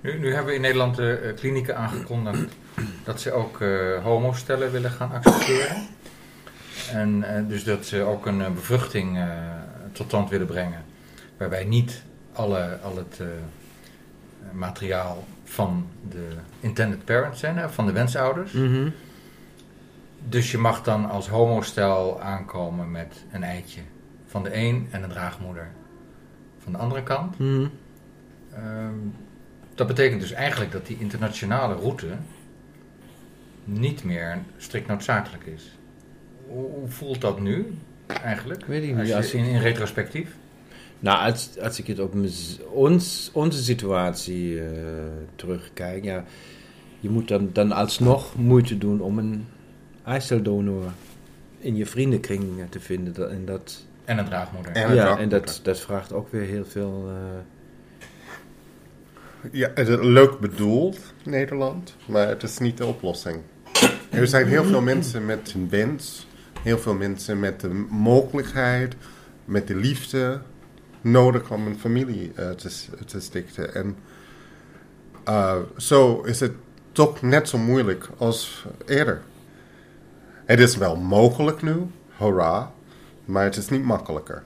[0.00, 2.52] Nu, hebben we in Nederland de eh, klinieken aangekondigd
[3.04, 5.86] dat ze ook eh homostellen willen gaan accepteren.
[6.92, 9.28] En eh, dus dat ze ook een eh, bevruchting eh,
[9.92, 10.84] tot stand willen brengen.
[11.36, 12.02] Waarbij niet
[12.32, 13.26] alle, al het eh,
[14.52, 16.28] materiaal van de
[16.60, 18.52] intended parents zijn, hè, van de wensouders.
[18.52, 18.88] Mhm.
[20.28, 23.80] Dus je mag dan als homostel aankomen met een eitje
[24.26, 25.68] van de een en een draagmoeder
[26.58, 27.38] van de andere kant.
[27.38, 27.66] Mhm.
[28.54, 28.94] Ehm,
[29.74, 32.06] dat betekent dus eigenlijk dat die internationale route
[33.64, 35.78] niet meer strikt noodzakelijk is.
[36.48, 38.66] Hoe, hoe voelt dat nu eigenlijk?
[38.66, 40.36] Weet ik Als niet, je als ik- in, in retrospectief?
[41.04, 42.14] Nou, als, als ik het op
[42.72, 44.66] ons, onze situatie eh,
[45.36, 46.24] terugkijk, ja,
[47.00, 49.46] je moet dan, dan alsnog moeite doen om een
[50.04, 50.82] eiceldonor
[51.58, 53.12] in je vriendenkring eh, te vinden.
[53.14, 54.72] Dat- En, dat, En een draagmoeder.
[54.72, 55.38] En een ja, draagmoeder.
[55.38, 57.04] en dat, dat vraagt ook weer heel veel.
[57.08, 57.14] eh,
[59.52, 63.36] Ja, het is leuk bedoeld, Nederland, maar het is niet de oplossing.
[64.10, 66.26] Er zijn heel veel mensen met een wens,
[66.62, 68.94] heel veel mensen met de mogelijkheid,
[69.44, 70.40] met de liefde
[71.04, 72.70] nodig om een familie eh, te,
[73.06, 73.74] te stichten.
[73.74, 73.96] En
[75.24, 76.52] eh, zo is het
[76.92, 79.22] toch net zo moeilijk als eerder.
[80.44, 81.86] Het is wel mogelijk nu,
[82.16, 82.70] hoera,
[83.24, 84.42] maar het is niet makkelijker.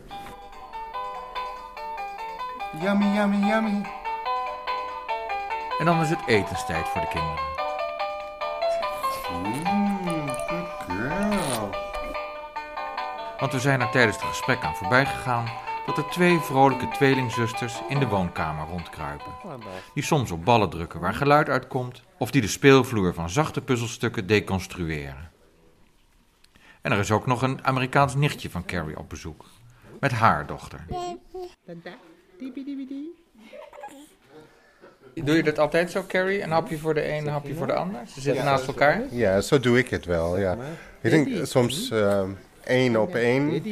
[2.80, 3.86] Yummy, yummy, yummy.
[5.78, 7.46] En dan is het etenstijd voor de kinderen.
[9.32, 11.70] Mm, good girl.
[13.38, 17.82] Want we zijn er tijdens het gesprek aan voorbij gegaan dat er twee vrolijke tweelingzusters
[17.88, 19.32] in de woonkamer rondkruipen.
[19.94, 24.26] Die soms op ballen drukken waar geluid uitkomt, of die de speelvloer van zachte puzzelstukken
[24.26, 25.30] deconstrueren.
[26.80, 29.44] En er is ook nog een Amerikaans nichtje van Carrie op bezoek,
[30.00, 30.84] met haar dochter.
[35.14, 36.42] Doe je dat altijd zo, Carrie?
[36.42, 38.00] Een hapje voor de een, een hapje voor de ander?
[38.06, 39.02] Ze zitten naast elkaar?
[39.10, 40.56] Ja, zo doe ik het wel, ja.
[41.00, 42.30] Ik denk soms ehm,
[42.64, 43.62] één op één.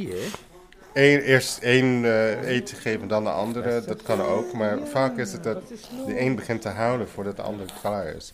[0.97, 3.85] Eén, eerst één eh, eten geven, dan de andere.
[3.85, 4.53] Dat kan ook.
[4.53, 5.69] Maar vaak is het dat
[6.07, 8.33] de een begint te houden voordat de ander klaar is.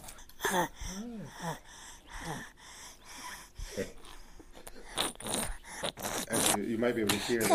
[6.25, 7.49] En je, je might be able to hear.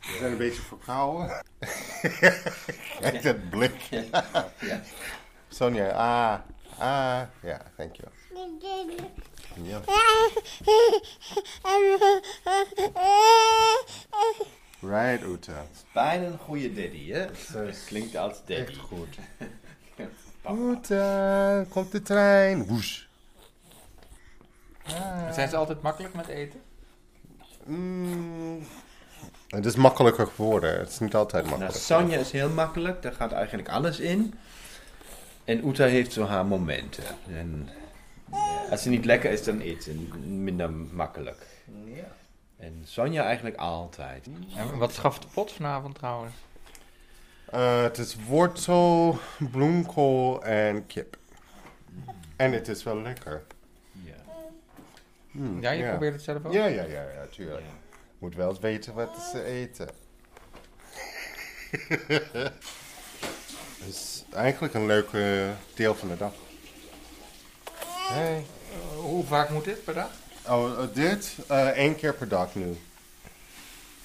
[0.00, 1.42] We zijn een beetje verkouden.
[3.00, 3.88] Kijk dat blik.
[5.48, 6.38] Sonja, ah,
[6.78, 8.08] ah, ja, thank you.
[9.62, 9.80] Ja.
[14.80, 15.66] Right, Uta.
[15.92, 17.26] Bijna een goede daddy, hè?
[17.86, 18.54] Klinkt als daddy.
[18.54, 19.18] Echt goed.
[20.70, 22.66] Uta, komt de trein.
[22.66, 23.08] Woes.
[25.32, 26.60] Zijn ze altijd makkelijk met eten?
[27.64, 28.66] Mm,
[29.48, 30.78] het is makkelijker geworden.
[30.78, 31.84] Het is niet altijd Nou, makkelijk.
[31.84, 34.34] Sonja is heel makkelijk, daar gaat eigenlijk alles in.
[35.44, 37.04] En Uta heeft zo haar momenten.
[37.28, 37.68] En
[38.70, 39.94] als ze niet lekker is, dan eet ze
[40.26, 41.46] minder makkelijk.
[41.84, 42.12] Ja.
[42.56, 44.26] En Sonja eigenlijk altijd.
[44.56, 46.34] En wat schaft de pot vanavond trouwens?
[47.50, 49.18] Eh, het is wortel,
[49.50, 51.16] bloemkool en kip.
[52.36, 53.42] En het is wel lekker.
[53.92, 54.14] Ja.
[55.30, 56.52] Mm, Ja, je probeert het zelf ook?
[56.52, 57.64] Ja, ja, ja, ja, tuurlijk.
[58.18, 59.88] Moet wel eens weten wat ze eten.
[63.78, 66.32] Het is eigenlijk een leuk eh, deel van de dag.
[68.08, 68.46] Hey.
[68.96, 70.10] hoe vaak moet dit per dag?
[70.48, 72.78] Oh, dit eh, één keer per dag nu.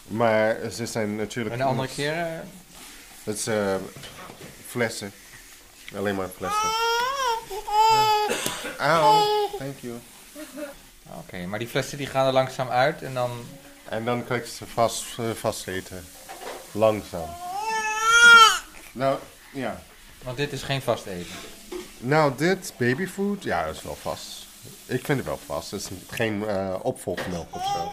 [0.08, 1.56] Maar ze zijn natuurlijk...
[1.56, 2.14] En de andere keer?
[2.14, 2.40] eh?
[3.24, 3.76] Het is eh,
[4.68, 5.12] flessen.
[5.96, 6.70] Alleen maar flessen.
[8.78, 9.26] Auw,
[9.58, 9.94] thank you.
[11.18, 13.46] Oké, maar die flessen die gaan er langzaam uit en dan...
[13.90, 16.06] En dan kan ik ze vast, eh, vasteten.
[16.72, 17.30] Langzaam.
[18.92, 19.18] Nou,
[19.54, 19.82] ja.
[20.24, 21.36] Want dit is geen vast eten.
[22.00, 24.48] Nou, dit babyfood, ja, dat is wel vast.
[24.86, 25.72] Ik vind het wel vast.
[25.72, 27.92] Het is geen eh opvolgmelk of zo.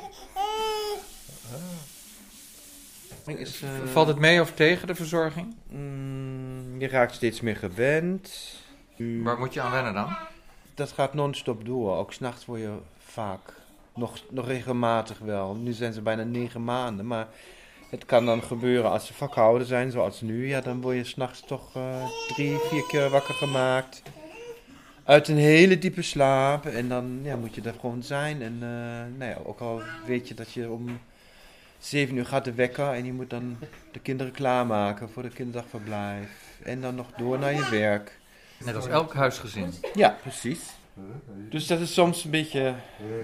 [3.33, 5.55] Is, eh, Valt het mee of tegen de verzorging?
[5.69, 8.55] Mm, je raakt steeds meer gewend.
[8.97, 10.17] Waar moet je aan wennen dan?
[10.75, 11.97] Dat gaat non-stop door.
[11.97, 13.53] Ook s'nachts word je vaak,
[13.95, 15.55] nog, nog regelmatig wel.
[15.55, 17.29] Nu zijn ze bijna negen maanden, maar
[17.91, 20.49] het kan dan gebeuren als ze vakhouden zijn, zoals nu.
[20.49, 24.03] Ja, dan word je s'nachts toch eh, drie, vier keer wakker gemaakt.
[25.05, 26.67] Uit een hele diepe slaap.
[26.67, 28.43] En dan ja, moet je er gewoon zijn.
[28.43, 31.01] En eh, nou ja, ook al weet je dat je om
[31.79, 33.59] zeven uur gaat de wekker en je moet dan
[33.93, 36.59] de kinderen klaarmaken voor de kinderdagverblijf.
[36.63, 38.19] En dan nog door naar je werk.
[38.65, 39.73] Net als elk huisgezin.
[39.95, 40.61] Ja, precies.
[41.49, 42.75] Dus dat is soms een beetje,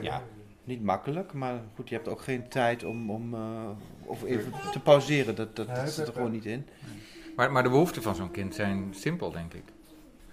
[0.01, 0.23] ja,
[0.65, 3.41] niet makkelijk, maar goed, je hebt ook geen tijd om, om eh,
[4.05, 5.35] of even te pauzeren.
[5.35, 6.67] Dat, dat, dat zit er gewoon niet in.
[7.37, 9.63] Maar, maar de behoeften van zo'n kind zijn simpel, denk ik.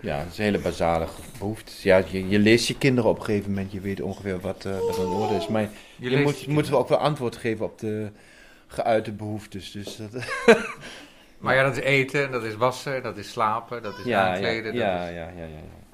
[0.02, 1.08] Ja, dat is een hele basale
[1.40, 1.72] behoefte.
[1.82, 4.80] Ja, je, je leest je kinderen op een gegeven moment, je weet ongeveer wat, eh
[4.80, 5.48] wat aan de orde is.
[5.48, 8.12] Maar je, Je leest moet, je moeten we ook wel antwoord geven op de
[8.68, 9.72] geuite behoeftes.
[9.72, 10.12] Dus dat,
[11.38, 14.34] Maar ja, dat is eten, dat is wassen, dat is slapen, dat is ja, ja,
[14.34, 14.64] aankleden.
[14.74, 15.89] dat ja, is- ja, ja, ja, ja.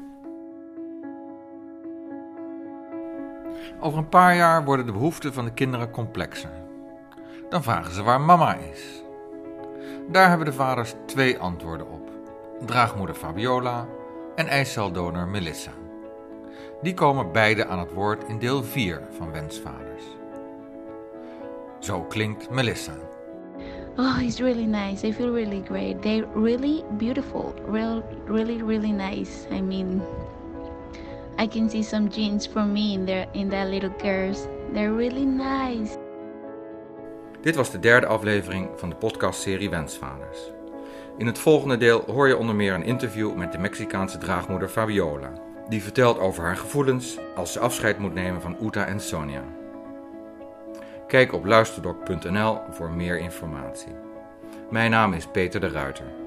[3.80, 6.50] Over een paar jaar worden de behoeften van de kinderen complexer.
[7.50, 9.04] Dan vragen ze waar mama is.
[10.08, 12.10] Daar hebben de vaders twee antwoorden op:
[12.66, 13.86] draagmoeder Fabiola
[14.36, 15.72] en eiceldonor Melissa.
[16.82, 20.04] Die komen beide aan het woord in deel 4 van Wensvaders.
[21.80, 22.94] Zo klinkt Melissa.
[23.98, 25.08] Oh, it's really nice.
[25.08, 26.02] I feel really great.
[26.02, 27.54] They're really beautiful.
[27.72, 29.48] Real, really, really nice.
[29.52, 30.02] I mean,
[31.38, 34.48] I can see some genes for me in their in that little girls.
[34.74, 35.98] They're really nice.
[37.42, 40.40] Dit was de derde aflevering van de podcastserie Wensvaders.
[41.18, 45.34] In het volgende deel hoor je onder meer een interview met de Mexicaanse draagmoeder Fabiola.
[45.70, 49.44] Die vertelt over haar gevoelens als ze afscheid moet nemen van Uta en Sonja.
[51.08, 53.96] Kijk op luisterdok.nl voor meer informatie.
[54.70, 56.25] Mijn naam is Peter de Ruiter.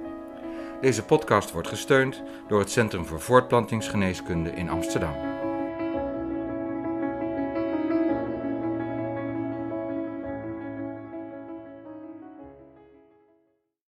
[0.81, 5.38] Deze podcast wordt gesteund door het Centrum voor Voortplantingsgeneeskunde in Amsterdam.